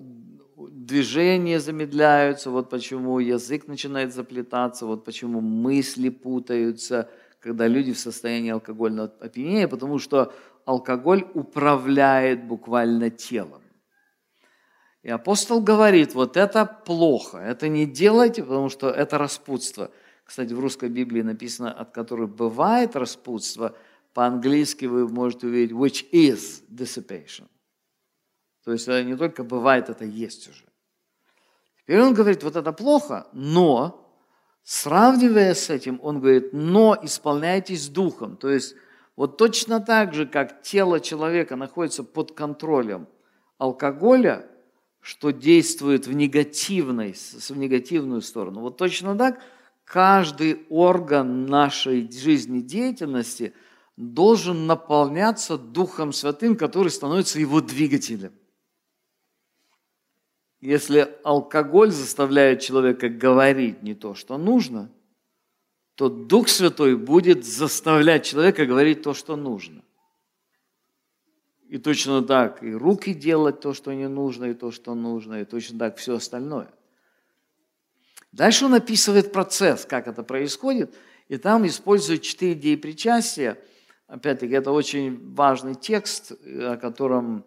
[0.57, 8.51] движения замедляются, вот почему язык начинает заплетаться, вот почему мысли путаются, когда люди в состоянии
[8.51, 10.33] алкогольного опьянения, потому что
[10.65, 13.61] алкоголь управляет буквально телом.
[15.01, 19.91] И апостол говорит, вот это плохо, это не делайте, потому что это распутство.
[20.25, 23.77] Кстати, в русской Библии написано, от которой бывает распутство,
[24.13, 27.47] по-английски вы можете увидеть, which is dissipation.
[28.63, 30.63] То есть это не только бывает, это есть уже.
[31.81, 34.09] Теперь он говорит, вот это плохо, но,
[34.63, 38.37] сравнивая с этим, он говорит, но исполняйтесь духом.
[38.37, 38.75] То есть
[39.17, 43.07] вот точно так же, как тело человека находится под контролем
[43.57, 44.47] алкоголя,
[45.01, 49.41] что действует в, негативной, в негативную сторону, вот точно так
[49.83, 53.53] каждый орган нашей жизнедеятельности
[53.97, 58.31] должен наполняться Духом Святым, который становится его двигателем.
[60.63, 64.89] Если алкоголь заставляет человека говорить не то, что нужно,
[65.95, 69.83] то Дух Святой будет заставлять человека говорить то, что нужно.
[71.67, 75.43] И точно так и руки делать то, что не нужно, и то, что нужно, и
[75.43, 76.69] точно так все остальное.
[78.31, 80.95] Дальше он описывает процесс, как это происходит,
[81.27, 83.57] и там использует четыре идеи причастия.
[84.07, 87.43] Опять-таки, это очень важный текст, о котором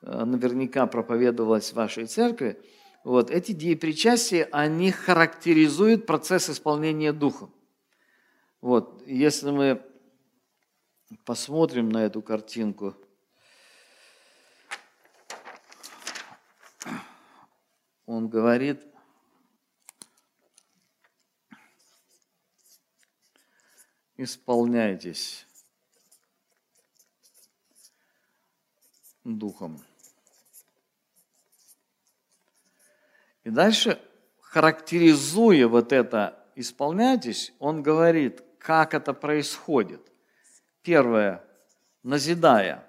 [0.00, 2.60] наверняка проповедовалось в вашей церкви,
[3.04, 7.54] вот, эти деепричастия, они характеризуют процесс исполнения Духом.
[8.60, 9.82] Вот, если мы
[11.24, 12.96] посмотрим на эту картинку,
[18.04, 18.82] он говорит,
[24.16, 25.47] исполняйтесь
[29.36, 29.82] Духом.
[33.44, 34.00] И дальше,
[34.40, 40.00] характеризуя вот это «исполняйтесь», он говорит, как это происходит.
[40.82, 41.44] Первое,
[42.02, 42.84] назидая.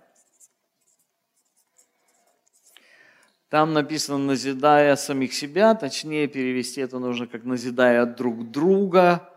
[3.49, 9.29] Там написано «назидая самих себя», точнее перевести это нужно как «назидая друг друга»,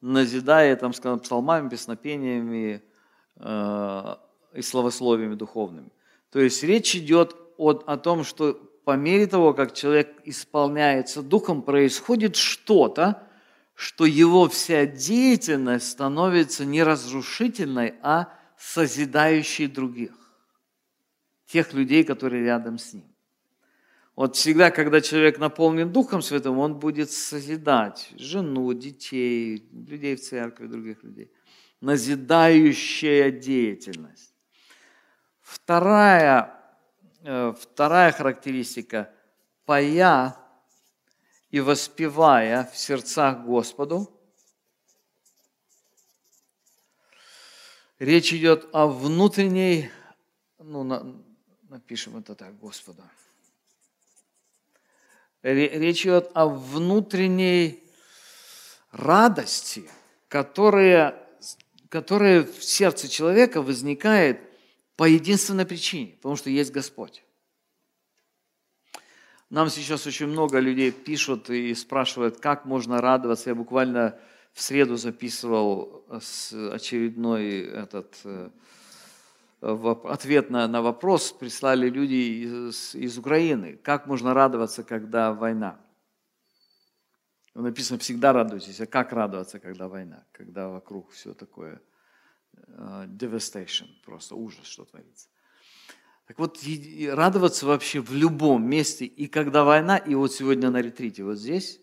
[0.00, 2.82] назидая, там сказано, псалмами, песнопениями
[3.36, 4.16] э,
[4.52, 5.90] и словословиями духовными.
[6.30, 11.62] То есть речь идет о, о том, что по мере того, как человек исполняется духом,
[11.62, 13.22] происходит что-то,
[13.74, 20.12] что его вся деятельность становится не разрушительной, а созидающей других,
[21.46, 23.04] тех людей, которые рядом с ним.
[24.16, 30.66] Вот всегда, когда человек наполнен Духом Святым, он будет созидать жену, детей, людей в церкви,
[30.66, 31.30] других людей.
[31.80, 34.34] Назидающая деятельность.
[35.48, 36.58] Вторая
[37.30, 39.12] Э, вторая характеристика–
[39.66, 40.34] поя
[41.50, 44.08] и воспевая в сердцах Господу.
[47.98, 49.90] Речь идет о внутренней,
[50.58, 51.22] ну, на,
[51.68, 53.02] напишем это так, Господу.
[55.42, 57.82] Речь идет о внутренней
[58.92, 59.90] радости,
[60.28, 61.28] которая,
[61.88, 64.47] которая в сердце человека возникает
[64.98, 67.22] по единственной причине, потому что есть Господь.
[69.48, 73.50] Нам сейчас очень много людей пишут и спрашивают, как можно радоваться.
[73.50, 74.18] Я буквально
[74.52, 76.04] в среду записывал
[76.72, 78.50] очередной этот э,
[79.60, 83.76] ответ на, на вопрос, прислали люди из, из Украины.
[83.76, 85.80] Как можно радоваться, когда война?
[87.54, 88.80] Написано, всегда радуйтесь.
[88.80, 90.24] А как радоваться, когда война?
[90.32, 91.87] Когда вокруг все такое Э,
[92.66, 95.28] devastation, просто ужас, что творится.
[96.26, 96.58] Так вот,
[97.10, 101.80] радоваться вообще в любом месте, и когда война, и вот сегодня на ретрите, вот здесь,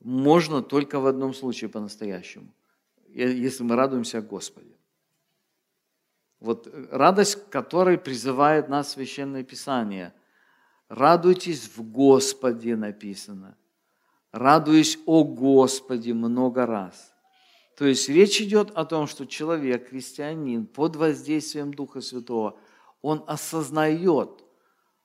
[0.00, 2.52] можно только в одном случае по-настоящему,
[3.06, 4.76] если мы радуемся Господе.
[6.40, 10.12] Вот радость, которой призывает нас Священное Писание.
[10.88, 13.56] Радуйтесь в Господе написано.
[14.30, 17.13] Радуюсь о Господе много раз.
[17.76, 22.56] То есть речь идет о том, что человек, христианин, под воздействием Духа Святого,
[23.02, 24.44] он осознает,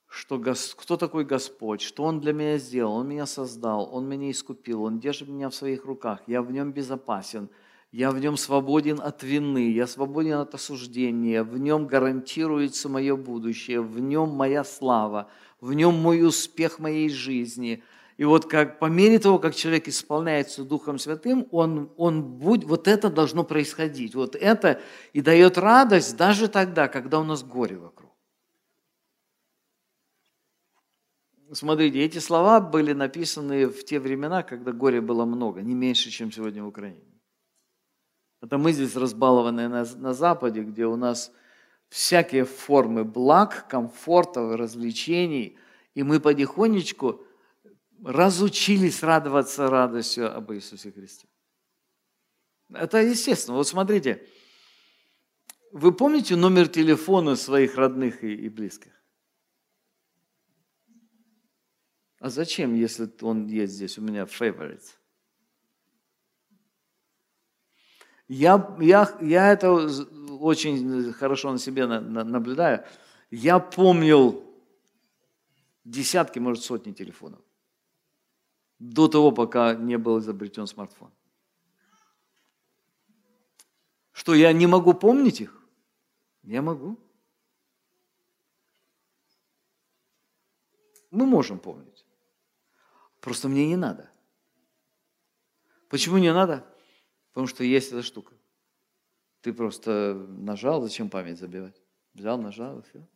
[0.07, 0.43] что
[0.78, 4.99] кто такой Господь, что Он для меня сделал, Он меня создал, Он меня искупил, Он
[4.99, 7.49] держит меня в своих руках, я в Нем безопасен,
[7.91, 13.82] я в Нем свободен от вины, я свободен от осуждения, в Нем гарантируется мое будущее,
[13.82, 15.30] в Нем моя слава,
[15.61, 17.84] в Нем мой успех моей жизни.
[18.20, 22.86] И вот как, по мере того, как человек исполняется Духом Святым, он, он будет, вот
[22.86, 24.13] это должно происходить.
[24.13, 24.82] Вот это
[25.13, 28.11] и дает радость даже тогда, когда у нас горе вокруг.
[31.53, 36.30] Смотрите, эти слова были написаны в те времена, когда горя было много, не меньше, чем
[36.30, 37.22] сегодня в Украине.
[38.41, 41.32] Это мы здесь разбалованные на, на Западе, где у нас
[41.88, 45.57] всякие формы благ, комфорта, развлечений,
[45.95, 47.24] и мы потихонечку
[48.04, 51.28] разучились радоваться радостью об Иисусе Христе.
[52.74, 53.58] Это естественно.
[53.58, 54.26] Вот смотрите,
[55.72, 58.93] вы помните номер телефона своих родных и, близких?
[62.20, 64.95] А зачем, если он есть здесь у меня favorites?
[68.28, 69.72] Я, я, я это
[70.39, 72.86] очень хорошо на себе наблюдаю.
[73.32, 74.43] Я помнил
[75.84, 77.41] десятки, может, сотни телефонов.
[78.80, 81.12] До того, пока не был изобретен смартфон.
[84.14, 85.62] Что я не могу помнить их?
[86.44, 86.98] Я могу.
[91.12, 92.06] Мы можем помнить.
[93.20, 94.10] Просто мне не надо.
[95.90, 96.66] Почему не надо?
[97.30, 98.34] Потому что есть эта штука.
[99.42, 101.82] Ты просто нажал, зачем память забивать?
[102.14, 103.08] Взял, нажал, и все.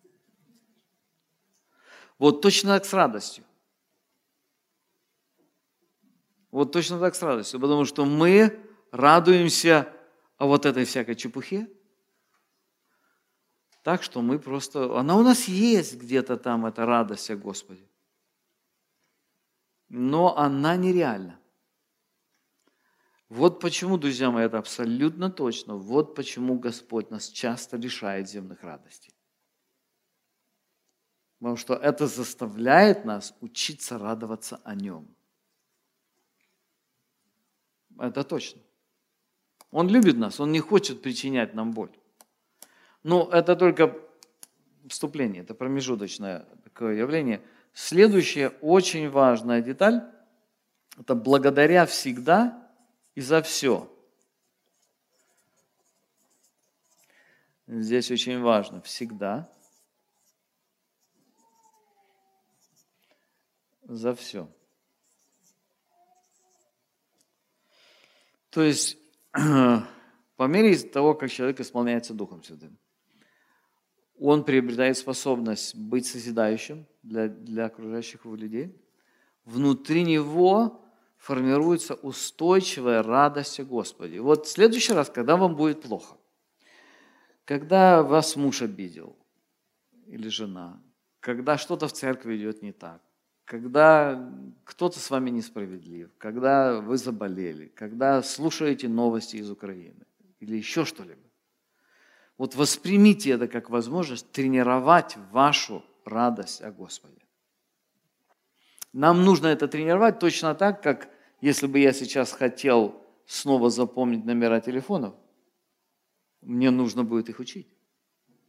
[2.18, 3.44] Вот точно так с радостью.
[6.54, 8.60] Вот точно так с радостью, потому что мы
[8.92, 9.92] радуемся
[10.38, 11.68] о вот этой всякой чепухе,
[13.82, 14.98] так что мы просто...
[14.98, 17.90] Она у нас есть где-то там, эта радость о Господе
[19.96, 21.40] но она нереальна.
[23.30, 25.76] Вот почему, друзья мои, это абсолютно точно.
[25.76, 29.14] Вот почему Господь нас часто лишает земных радостей.
[31.38, 35.16] Потому что это заставляет нас учиться радоваться о Нем.
[38.00, 38.62] Это точно.
[39.72, 41.92] Он любит нас, Он не хочет причинять нам боль.
[43.04, 43.98] Но это только
[44.88, 47.42] вступление, это промежуточное такое явление–
[47.74, 50.04] Следующая очень важная деталь–
[50.98, 52.72] это благодаря всегда
[53.16, 53.92] и за все.
[57.66, 59.50] Здесь очень важно всегда
[63.82, 64.48] за все.
[68.54, 68.98] То есть,
[69.32, 72.78] по мере того, как человек исполняется Духом Святым,
[74.20, 78.80] он приобретает способность быть созидающим для, для окружающих его людей.
[79.44, 80.86] Внутри него
[81.18, 84.22] формируется устойчивая радость о Господе.
[84.22, 86.16] Вот в следующий раз, когда вам будет плохо,
[87.46, 89.18] когда вас муж обидел
[90.06, 90.80] или жена,
[91.20, 93.02] когда что-то в церкви идет не так,
[93.46, 94.32] когда
[94.64, 100.06] кто-то с вами несправедлив, когда вы заболели, когда слушаете новости из Украины
[100.40, 101.20] или еще что-либо,
[102.38, 107.22] вот воспримите это как возможность тренировать вашу радость о Господе.
[108.92, 111.10] Нам нужно это тренировать точно так, как
[111.42, 115.16] если бы я сейчас хотел снова запомнить номера телефонов,
[116.42, 117.68] мне нужно будет их учить.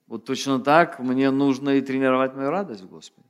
[0.06, 3.28] Вот точно так мне нужно и тренировать мою радость в Господе.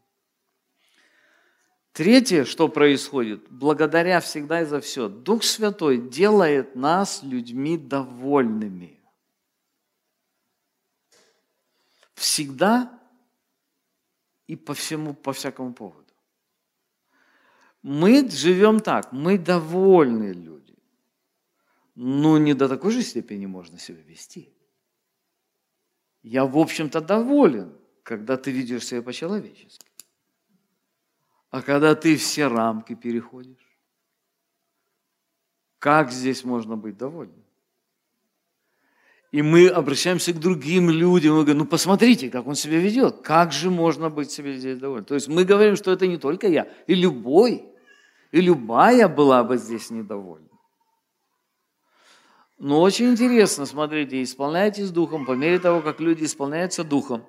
[1.94, 9.00] Третье, что происходит, благодаря всегда и за все, Дух Святой делает нас людьми довольными.
[12.14, 13.00] Всегда
[14.48, 16.12] и по всему, по всякому поводу.
[17.82, 20.76] Мы живем так, мы довольны люди.
[21.94, 24.52] Но не до такой же степени можно себя вести.
[26.24, 27.72] Я, в общем-то, доволен,
[28.02, 29.93] когда ты ведешь себя по-человечески.
[31.54, 33.78] А когда ты все рамки переходишь,
[35.78, 37.44] как здесь можно быть довольным?
[39.30, 43.52] И мы обращаемся к другим людям, и говорим, ну посмотрите, как он себя ведет, как
[43.52, 45.04] же можно быть себе здесь довольным.
[45.04, 47.64] То есть мы говорим, что это не только я, и любой,
[48.32, 50.48] и любая была бы здесь недовольна.
[52.58, 57.24] Но очень интересно, смотрите, исполняйтесь духом по мере того, как люди исполняются духом.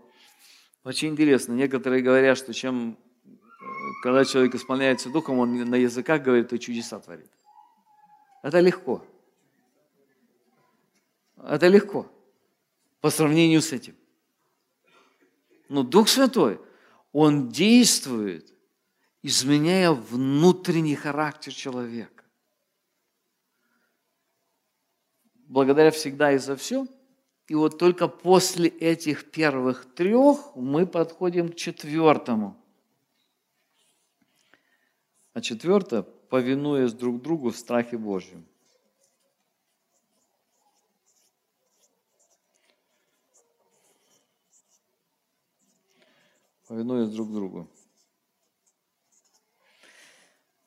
[0.84, 1.53] Очень интересно.
[1.53, 2.97] Некоторые говорят, что чем,
[4.06, 7.32] когда человек исполняется духом, он на языках говорит и чудеса творит.
[8.43, 9.03] Это легко.
[11.43, 12.06] Это легко
[13.01, 13.95] по сравнению с этим.
[15.70, 16.62] Но Дух Святой,
[17.14, 18.53] Он действует,
[19.24, 22.26] изменяя внутренний характер человека.
[25.47, 26.86] Благодаря всегда и за все.
[27.47, 32.62] И вот только после этих первых трех мы подходим к четвертому.
[35.36, 38.47] А четвертое, повинуясь друг другу в страхе Божьем.
[46.67, 47.69] повинуясь друг другу.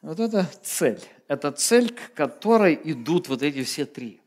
[0.00, 1.02] Вот это цель.
[1.26, 4.22] Это цель, к которой идут вот эти все три.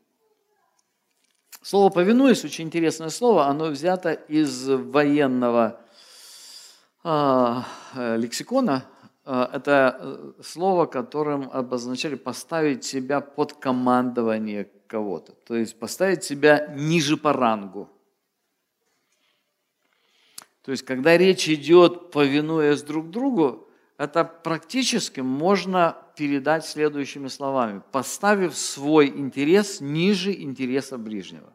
[1.62, 3.46] Слово «повинуясь» очень интересное слово.
[3.46, 5.80] Оно взято из военного
[7.02, 8.84] а, лексикона.
[9.24, 15.32] А, это э, слово, которым обозначали поставить себя под командование кого-то.
[15.32, 17.88] То есть поставить себя ниже по рангу.
[20.62, 28.56] То есть, когда речь идет, повинуясь друг другу, это практически можно передать следующими словами, поставив
[28.56, 31.52] свой интерес ниже интереса ближнего.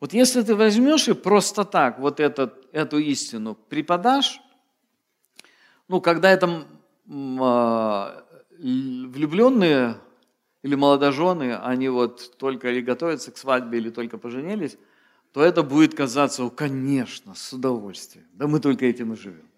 [0.00, 4.40] Вот если ты возьмешь и просто так вот этот, эту истину преподашь,
[5.88, 6.66] ну, когда это
[7.06, 8.22] э,
[8.58, 10.00] влюбленные
[10.62, 14.78] или молодожены, они вот только или готовятся к свадьбе, или только поженились,
[15.32, 18.26] то это будет казаться, о, конечно, с удовольствием.
[18.32, 19.48] Да мы только этим и живем.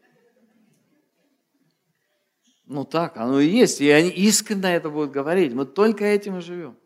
[2.67, 3.81] Ну так, оно и есть.
[3.81, 5.53] И они искренне это будут говорить.
[5.53, 6.77] Мы только этим и живем.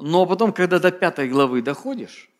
[0.00, 2.30] Но потом, когда до пятой главы доходишь,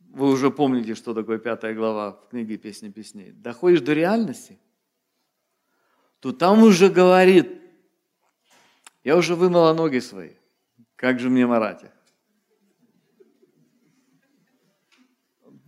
[0.00, 4.58] вы уже помните, что такое пятая глава в книге «Песни песней», доходишь до реальности,
[6.20, 7.60] то там уже говорит,
[9.04, 10.32] я уже вымыла ноги свои,
[10.96, 11.90] как же мне марать их?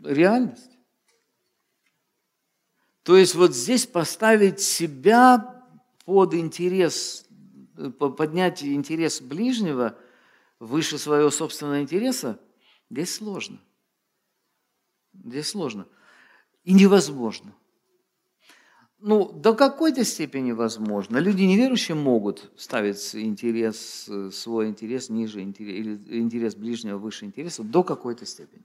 [0.05, 0.79] реальность.
[3.03, 5.63] То есть вот здесь поставить себя
[6.05, 7.27] под интерес,
[7.99, 9.99] поднять интерес ближнего
[10.65, 12.41] выше своего собственного интереса,
[12.91, 13.61] здесь сложно.
[15.13, 15.87] Здесь сложно.
[16.65, 17.55] И невозможно.
[18.99, 21.19] Ну, до какой-то степени возможно.
[21.19, 28.25] Люди неверующие могут ставить интерес, свой интерес ниже, интерес, интерес ближнего выше интереса до какой-то
[28.25, 28.65] степени.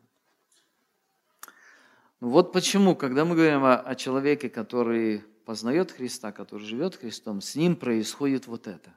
[2.22, 7.56] Вот почему, когда мы говорим о, о человеке, который познает Христа, который живет Христом, с
[7.56, 8.94] ним происходит вот это.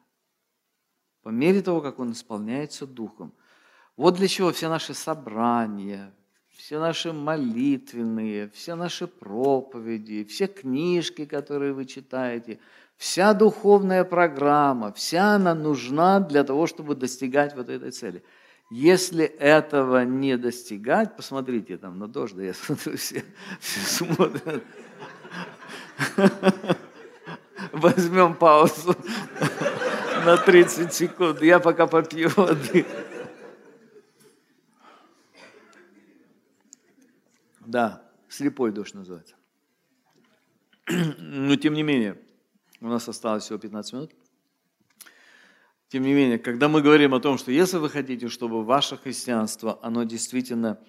[1.22, 3.32] По мере того, как он исполняется Духом.
[3.96, 6.12] Вот для чего все наши собрания,
[6.50, 12.58] все наши молитвенные, все наши проповеди, все книжки, которые вы читаете,
[12.96, 18.22] вся духовная программа, вся она нужна для того, чтобы достигать вот этой цели–
[18.74, 23.22] если этого не достигать, посмотрите там на дождь, я смотрю, все,
[23.60, 24.64] все смотрят.
[27.72, 28.96] Возьмем паузу
[30.24, 31.42] на 30 секунд.
[31.42, 32.86] Я пока попью воды.
[37.60, 39.34] Да, слепой дождь называется.
[40.86, 42.20] Но тем не менее,
[42.80, 44.12] у нас осталось всего 15 минут.
[45.88, 49.78] Тем не менее, когда мы говорим о том, что если вы хотите, чтобы ваше христианство,
[49.82, 50.80] оно действительно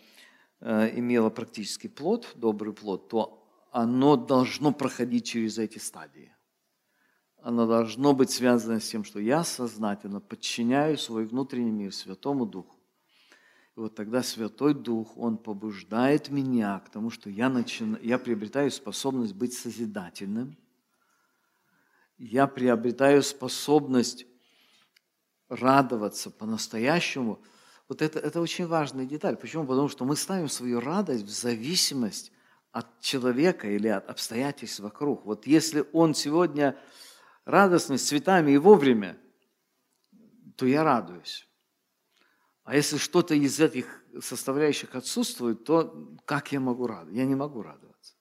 [0.62, 6.33] э, имело практический плод, добрый плод, то оно должно проходить через эти стадии.
[7.44, 12.78] Оно должно быть связано с тем, что я сознательно подчиняю свой внутренний мир Святому Духу.
[13.76, 18.00] И вот тогда Святой Дух, Он побуждает меня к тому, что я, начина...
[18.02, 20.56] я приобретаю способность быть созидательным,
[22.18, 24.26] я приобретаю способность
[25.50, 27.42] радоваться по-настоящему,
[27.90, 29.36] вот это, это очень важная деталь.
[29.36, 29.66] Почему?
[29.66, 32.32] Потому что мы ставим свою радость в зависимость
[32.72, 35.26] от человека или от обстоятельств вокруг.
[35.26, 36.78] Вот если он сегодня
[37.46, 39.18] радостный, с цветами и вовремя,
[40.56, 41.48] то я радуюсь.
[42.64, 47.16] А если что-то из этих составляющих отсутствует, то как я могу радоваться?
[47.16, 48.16] Я не могу радоваться.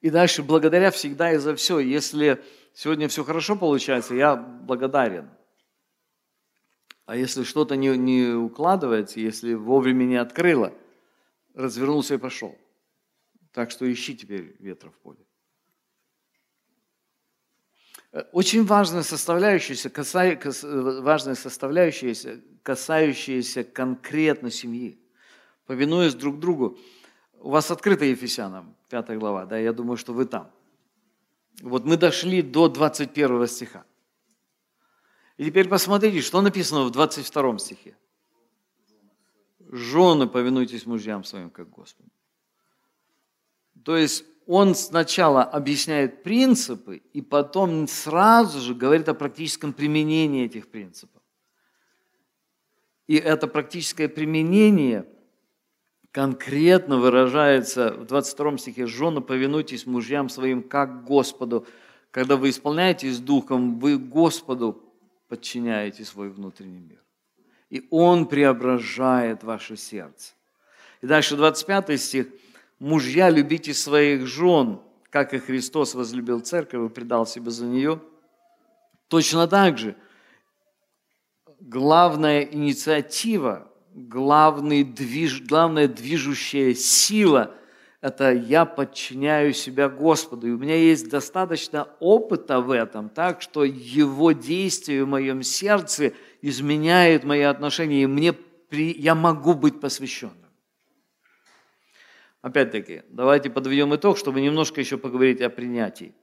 [0.00, 2.44] И дальше, благодаря всегда и за все, если
[2.74, 5.30] сегодня все хорошо получается, я благодарен.
[7.06, 10.72] А если что-то не, не укладывается, если вовремя не открыло,
[11.54, 12.56] развернулся и пошел.
[13.52, 15.24] Так что ищи теперь ветра в поле.
[18.30, 25.00] Очень важная составляющая, кас, важная составляющая, касающаяся конкретно семьи.
[25.66, 26.78] Повинуясь друг другу.
[27.40, 30.50] У вас открыто Ефесянам, 5 глава, да, я думаю, что вы там.
[31.60, 33.84] Вот мы дошли до 21 стиха.
[35.36, 37.96] И теперь посмотрите, что написано в 22 стихе.
[39.58, 42.08] Жены, повинуйтесь мужьям своим, как Господу.
[43.84, 50.68] То есть он сначала объясняет принципы, и потом сразу же говорит о практическом применении этих
[50.68, 51.22] принципов.
[53.06, 55.06] И это практическое применение
[56.10, 61.66] конкретно выражается в 22 стихе «Жены, повинуйтесь мужьям своим, как Господу».
[62.10, 64.80] Когда вы исполняетесь Духом, вы Господу
[65.28, 67.02] подчиняете свой внутренний мир.
[67.70, 70.34] И Он преображает ваше сердце.
[71.02, 72.28] И дальше 25 стих–
[72.84, 74.80] мужья, любите своих жен,
[75.10, 78.00] как и Христос возлюбил церковь и предал себя за нее.
[79.08, 79.96] Точно так же
[81.60, 87.54] главная инициатива, главный движ, главная движущая сила–
[88.02, 90.46] это я подчиняю себя Господу.
[90.46, 96.12] И у меня есть достаточно опыта в этом, так что Его действие в моем сердце
[96.42, 100.43] изменяет мои отношения, и мне при, я могу быть посвященным.
[102.44, 106.14] Опять-таки, давайте подведем итог, чтобы немножко еще поговорить о принятии.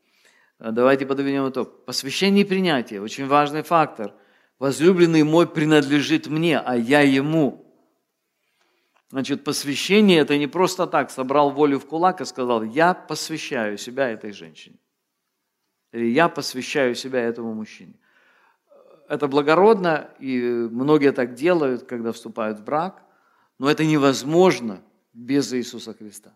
[0.59, 1.84] Э, давайте подведем итог.
[1.84, 4.13] Посвящение и принятие– очень важный фактор.
[4.59, 7.65] Возлюбленный мой принадлежит мне, а я ему.
[9.09, 14.07] Значит, посвящение– это не просто так, собрал волю в кулак и сказал, я посвящаю себя
[14.11, 14.78] этой женщине.
[15.91, 17.95] Или я посвящаю себя этому мужчине.
[19.09, 23.01] Это благородно, и многие так делают, когда вступают в брак,
[23.57, 24.84] но это невозможно–
[25.14, 26.36] без Иисуса Христа.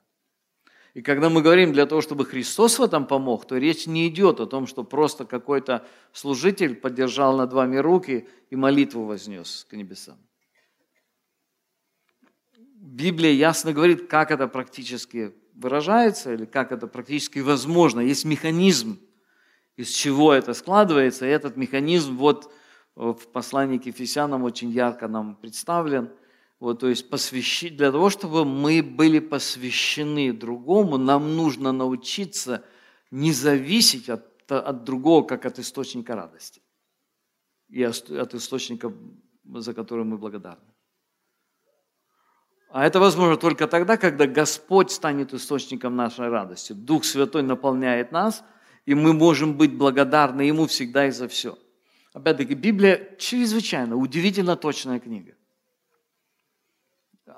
[0.93, 4.39] И когда мы говорим для того, чтобы Христос в этом помог, то речь не идет
[4.39, 10.17] о том, что просто какой-то служитель поддержал над вами руки и молитву вознес к небесам.
[12.57, 17.99] Библия ясно говорит, как это практически выражается или как это практически возможно.
[17.99, 18.97] Есть механизм,
[19.75, 22.53] из чего это складывается, и этот механизм вот
[22.95, 26.09] в послании к Ефесянам очень ярко нам представлен–
[26.65, 32.63] вот, то есть посвящить, для того, чтобы мы были посвящены другому, нам нужно научиться
[33.11, 36.63] не зависеть от, от другого, как от источника радости
[37.69, 38.91] и от источника,
[39.43, 40.73] за который мы благодарны.
[42.71, 46.73] А это возможно только тогда, когда Господь станет источником нашей радости.
[46.73, 48.43] Дух Святой наполняет нас,
[48.87, 51.59] и мы можем быть благодарны Ему всегда и за все.
[52.13, 55.35] Опять-таки, Библия чрезвычайно удивительно точная книга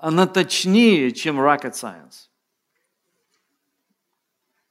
[0.01, 2.29] она точнее, чем rocket science.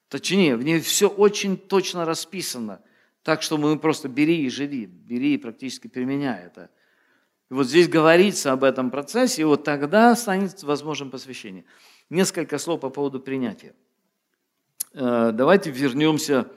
[0.09, 2.81] Точнее, в ней все очень точно расписано.
[3.23, 6.71] Так что мы просто бери и живи, бери и практически применяй это.
[7.51, 11.65] И вот здесь говорится об этом процессе, и вот тогда станет возможным посвящение.
[12.09, 13.75] Несколько слов по поводу принятия.
[14.93, 16.49] Э, давайте вернемся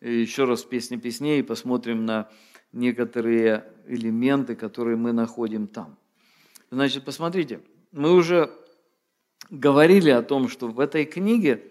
[0.00, 2.30] еще раз в «Песне песней» и посмотрим на
[2.72, 5.98] некоторые элементы, которые мы находим там.
[6.70, 7.60] Значит, посмотрите–
[7.94, 8.50] мы уже
[9.50, 11.62] говорили о том, что в этой книге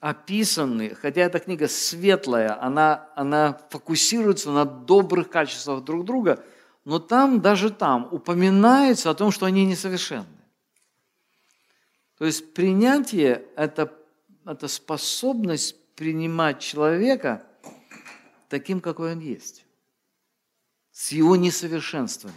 [0.00, 6.42] описаны, хотя эта книга светлая, она, она фокусируется на добрых качествах друг друга,
[6.86, 10.24] но там, даже там, упоминается о том, что они несовершенны.
[12.16, 13.92] То есть принятие это,–
[14.46, 17.46] это способность принимать человека
[18.48, 19.66] таким, какой он есть,
[20.90, 22.34] с его несовершенствами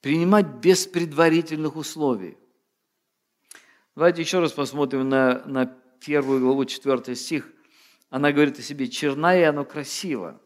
[0.00, 2.36] принимать без предварительных условий.
[3.94, 5.66] Давайте еще раз посмотрим на, на
[6.00, 7.48] первую главу, четвертый стих.
[8.10, 10.40] Она говорит о себе, черная и оно красиво.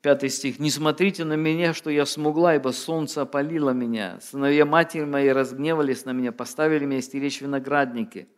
[0.00, 0.60] Пятый стих.
[0.60, 4.20] «Не смотрите на меня, что я смугла, ибо солнце опалило меня.
[4.20, 8.28] Сыновья матери мои разгневались на меня, поставили меня стеречь виноградники».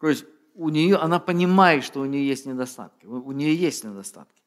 [0.00, 0.24] То есть
[0.54, 3.06] у нее, она понимает, что у нее есть недостатки.
[3.06, 4.41] У нее есть недостатки.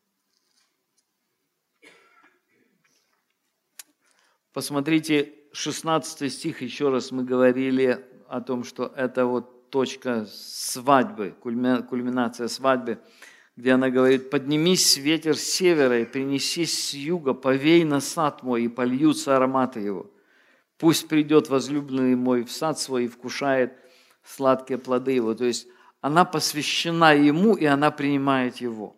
[4.55, 12.47] Посмотрите, 16 стих, еще раз мы говорили о том, что это вот точка свадьбы, кульминация
[12.47, 12.99] свадьбы,
[13.57, 18.63] где она говорит, «Поднимись ветер с севера и принесись с юга, повей на сад мой,
[18.63, 20.09] и польются ароматы его.
[20.77, 23.73] Пусть придет возлюбленный мой в сад свой и вкушает
[24.23, 25.35] сладкие плоды его».
[25.35, 25.67] То есть
[25.99, 28.95] она посвящена ему, и она принимает его.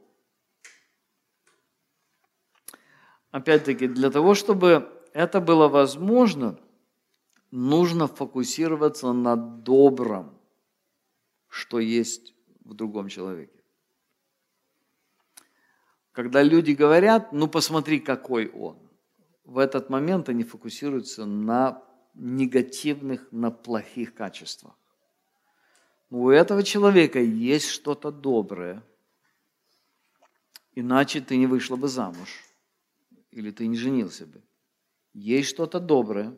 [3.31, 6.59] Опять-таки, для того, чтобы это было возможно,
[7.49, 10.37] нужно фокусироваться на добром,
[11.47, 13.63] что есть в другом человеке.
[16.11, 18.77] Когда люди говорят, ну посмотри, какой он,
[19.43, 24.75] в этот момент они фокусируются на негативных, на плохих качествах.
[26.11, 28.83] У этого человека есть что-то доброе,
[30.75, 32.43] иначе ты не вышла бы замуж,
[33.31, 34.43] или ты не женился бы.
[35.17, 36.37] Есть что-то доброе,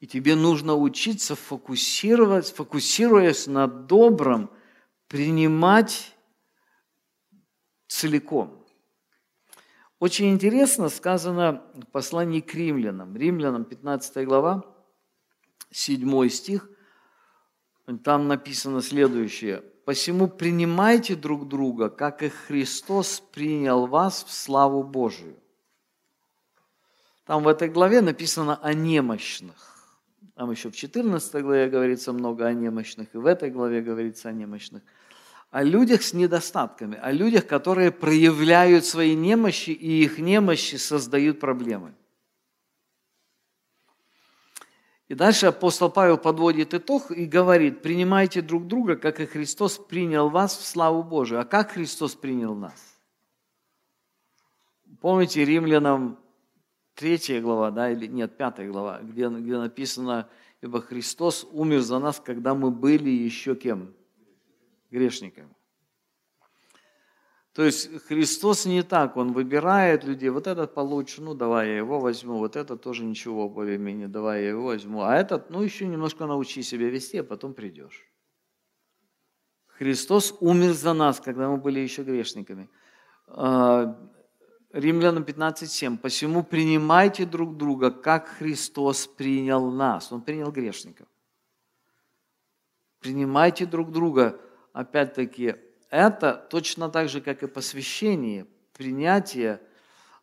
[0.00, 4.50] и тебе нужно учиться фокусировать, фокусируясь на добром,
[5.06, 6.16] принимать
[7.86, 8.66] целиком.
[10.00, 13.16] Очень интересно сказано в послании к римлянам.
[13.16, 14.64] Римлянам 15 глава,
[15.70, 16.68] 7 стих.
[18.02, 19.62] Там написано следующее.
[19.84, 25.36] «Посему принимайте друг друга, как и Христос принял вас в славу Божию».
[27.28, 29.54] Там в этой главе написано о немощных.
[30.34, 34.32] Там еще в 14 главе говорится много о немощных, и в этой главе говорится о
[34.32, 34.82] немощных–
[35.50, 41.94] о людях с недостатками, о людях, которые проявляют свои немощи, и их немощи создают проблемы.
[45.08, 50.28] И дальше апостол Павел подводит итог и говорит, принимайте друг друга, как и Христос принял
[50.28, 51.40] вас в славу Божию.
[51.40, 52.98] А как Христос принял нас?
[55.00, 56.18] Помните римлянам
[56.98, 60.28] 3 глава, да, или нет, 5 глава, где, где написано,
[60.60, 63.94] ибо Христос умер за нас, когда мы были еще кем?
[64.90, 65.54] грешниками.
[67.52, 71.98] То есть Христос не так, Он выбирает людей, вот этот получше, ну давай я его
[71.98, 76.26] возьму, вот этот тоже ничего более-менее, давай я его возьму, а этот, ну еще немножко
[76.26, 78.06] научи себя вести, а потом придешь.
[79.66, 82.68] Христос умер за нас, когда мы были еще грешниками.
[84.72, 85.98] Римлянам 15.7.
[85.98, 90.12] «Посему принимайте друг друга, как Христос принял нас».
[90.12, 91.08] Он принял грешников.
[93.00, 94.40] Принимайте друг друга
[94.72, 95.56] опять-таки,
[95.90, 98.46] это точно так же, как и посвящение,
[98.76, 99.60] принятие,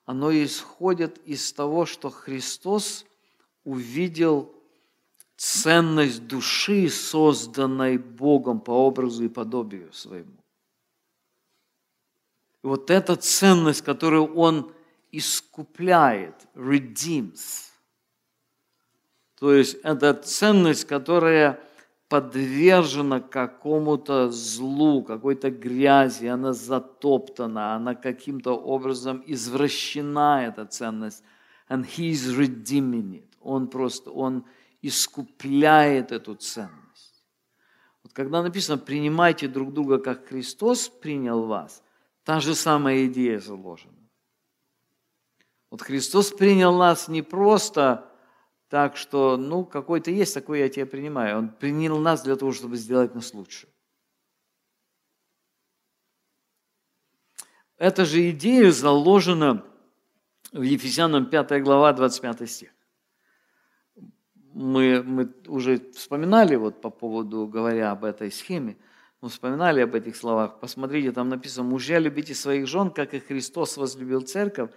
[0.06, 3.06] оно исходит из того, что Христос
[3.64, 4.54] увидел
[5.36, 10.45] ценность души, созданной Богом по образу и подобию своему.
[12.66, 14.72] Вот эта ценность, которую Он
[15.12, 17.72] искупляет, redeems,
[19.40, 21.60] то есть это ценность, которая–
[22.10, 31.24] подвержена какому-то злу, какой-то грязи, она затоптана, она каким-то образом извращена, эта ценность.
[31.68, 33.28] And he is redeeming it.
[33.42, 34.46] Он просто, он
[34.84, 37.26] искупляет эту ценность.
[38.04, 41.82] Вот когда написано «принимайте друг друга, как Христос принял вас»,
[42.26, 43.94] та же самая идея заложена.
[45.70, 48.12] Вот Христос принял нас не просто
[48.68, 51.38] так что, ну, какой-то есть, такой я тебя принимаю.
[51.38, 53.68] Он принял нас для того, чтобы сделать нас лучше.
[57.78, 59.64] Эта же идея заложена
[60.52, 62.74] в Ефесянам 5 глава, 25 стих.
[64.54, 68.78] Мы, мы уже вспоминали вот по поводу, говоря об этой схеме,
[69.26, 70.60] мы вспоминали об этих словах.
[70.60, 74.70] Посмотрите, там написано, мужья, любите своих жен, как и Христос возлюбил церковь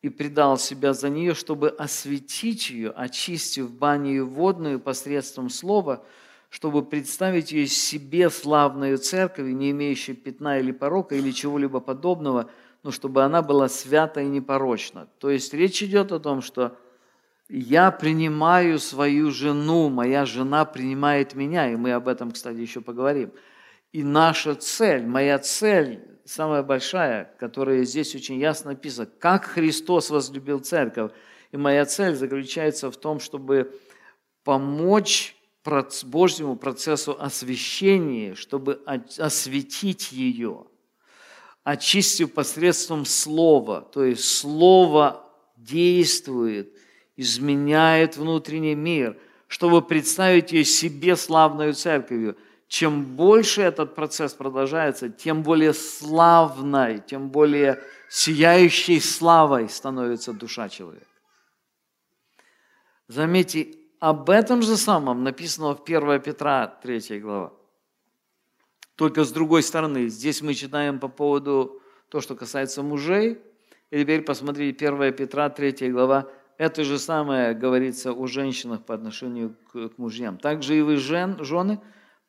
[0.00, 6.02] и предал себя за нее, чтобы осветить ее, очистив баню водную посредством слова,
[6.48, 12.50] чтобы представить ее себе славную церковь, не имеющей пятна или порока, или чего-либо подобного,
[12.82, 15.08] но чтобы она была свята и непорочна.
[15.18, 16.74] То есть речь идет о том, что
[17.50, 23.30] я принимаю свою жену, моя жена принимает меня, и мы об этом, кстати, еще поговорим.
[23.92, 30.60] И наша цель, моя цель самая большая, которая здесь очень ясно написана, как Христос возлюбил
[30.60, 31.12] церковь.
[31.50, 33.74] И моя цель заключается в том, чтобы
[34.44, 35.36] помочь
[36.04, 38.80] Божьему процессу освящения, чтобы
[39.18, 40.66] осветить ее,
[41.64, 43.80] очистив посредством Слова.
[43.80, 46.72] То есть Слово действует,
[47.16, 49.18] изменяет внутренний мир,
[49.48, 52.36] чтобы представить ее себе славную церковью–
[52.70, 61.04] чем больше этот процесс продолжается, тем более славной, тем более сияющей славой становится душа человека.
[63.08, 67.52] Заметьте, об этом же самом написано в 1 Петра 3 глава.
[68.94, 73.40] Только с другой стороны, здесь мы читаем по поводу то, что касается мужей.
[73.90, 76.28] И теперь посмотрите 1 Петра 3 глава.
[76.56, 80.38] Это же самое говорится о женщинах по отношению к мужьям.
[80.38, 81.80] Также и вы, жен, жены,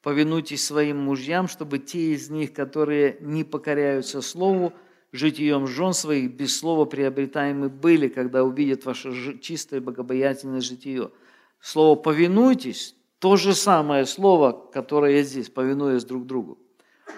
[0.01, 4.73] повинуйтесь своим мужьям, чтобы те из них, которые не покоряются слову,
[5.11, 11.11] житием жен своих без слова приобретаемы были, когда увидят ваше чистое богобоятельное житие.
[11.59, 16.57] Слово «повинуйтесь»– то же самое слово, которое здесь, повинуясь друг другу.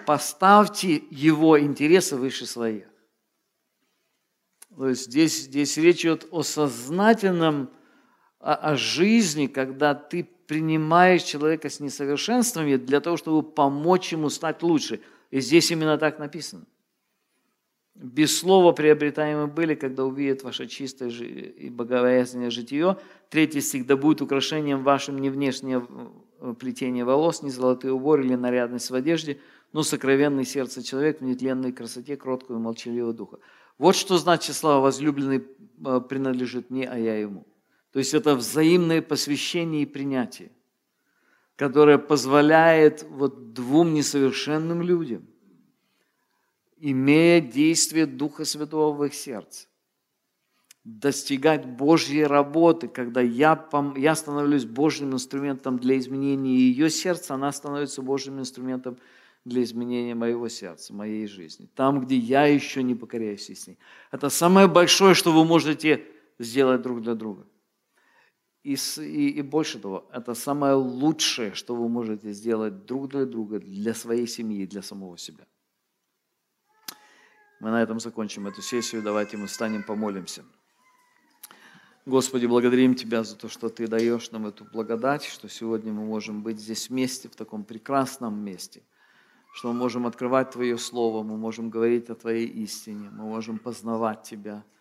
[0.06, 2.84] Поставьте его интересы выше своих.
[4.76, 7.70] То есть здесь, здесь речь идет о сознательном,
[8.44, 14.62] о, о жизни, когда ты принимаешь человека с несовершенствами для того, чтобы помочь ему стать
[14.62, 15.00] лучше.
[15.30, 16.66] И здесь именно так написано.
[17.94, 22.98] Без слова приобретаемы были, когда увидят ваше чистое и богобоязненное житие.
[23.30, 25.86] Третий стих, да будет украшением вашим не внешнее
[26.40, 29.38] э, плетение волос, не золотые уборы или нарядность в одежде,
[29.72, 33.38] но сокровенный сердце человек в нетленной красоте, кроткого и молчаливого духа.
[33.78, 35.44] Вот что значит слава возлюбленный
[35.86, 37.46] э, принадлежит мне, а я ему.
[37.94, 40.50] То есть это взаимное посвящение и принятие,
[41.54, 45.24] которое позволяет вот двум несовершенным людям,
[46.76, 49.68] имея действие Духа Святого в их сердце,
[50.82, 53.64] достигать Божьей работы, когда я,
[53.94, 58.98] я становлюсь Божьим инструментом для изменения ее сердца, она становится Божьим инструментом
[59.44, 61.68] для изменения моего сердца, моей жизни.
[61.76, 63.76] Там, где я еще не покоряюсь истине.
[64.10, 66.04] Это самое большое, что вы можете
[66.40, 67.46] сделать друг для друга.
[68.64, 73.58] И, и, и больше того, это самое лучшее, что вы можете сделать друг для друга,
[73.58, 75.44] для своей семьи, для самого себя.
[77.60, 79.02] Мы на этом закончим эту сессию.
[79.02, 80.44] Давайте мы встанем, помолимся.
[82.06, 86.42] Господи, благодарим Тебя за то, что Ты даешь нам эту благодать, что сегодня мы можем
[86.42, 88.82] быть здесь вместе, в таком прекрасном месте,
[89.52, 94.22] что мы можем открывать Твое Слово, мы можем говорить о Твоей истине, мы можем познавать
[94.22, 94.64] Тебя–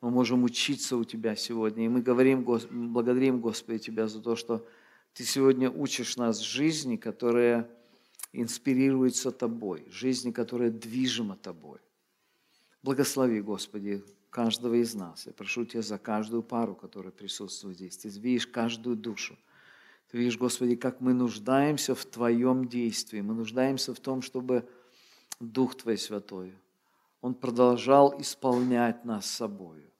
[0.00, 1.86] мы можем учиться у Тебя сегодня.
[1.86, 4.66] И мы говорим, благодарим, Господи, Тебя за то, что
[5.14, 7.70] Ты сегодня учишь нас жизни, которая
[8.32, 11.78] инспирируется Тобой, жизни, которая движима Тобой.
[12.82, 15.26] Благослови, Господи, каждого из нас.
[15.26, 17.96] Я прошу Тебя за каждую пару, которая присутствует здесь.
[17.96, 19.36] Ты видишь каждую душу.
[20.10, 23.22] Ты видишь, Господи, как мы нуждаемся в Твоем действии.
[23.22, 24.68] Мы нуждаемся в том, чтобы
[25.40, 26.52] Дух Твой Святой–
[27.20, 29.90] он продолжал исполнять нас собою.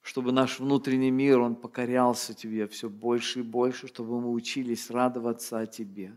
[0.00, 5.58] Чтобы наш внутренний мир, он покорялся Тебе все больше и больше, чтобы мы учились радоваться
[5.58, 6.16] о Тебе,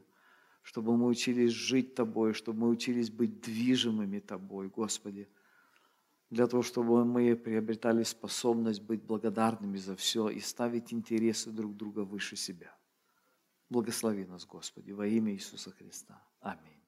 [0.61, 5.27] чтобы мы учились жить Тобой, чтобы мы учились быть движимыми Тобой, Господи,
[6.29, 12.01] для того, чтобы мы приобретали способность быть благодарными за все и ставить интересы друг друга
[12.01, 12.75] выше себя.
[13.69, 16.21] Благослови нас, Господи, во имя Иисуса Христа.
[16.41, 16.78] Аминь.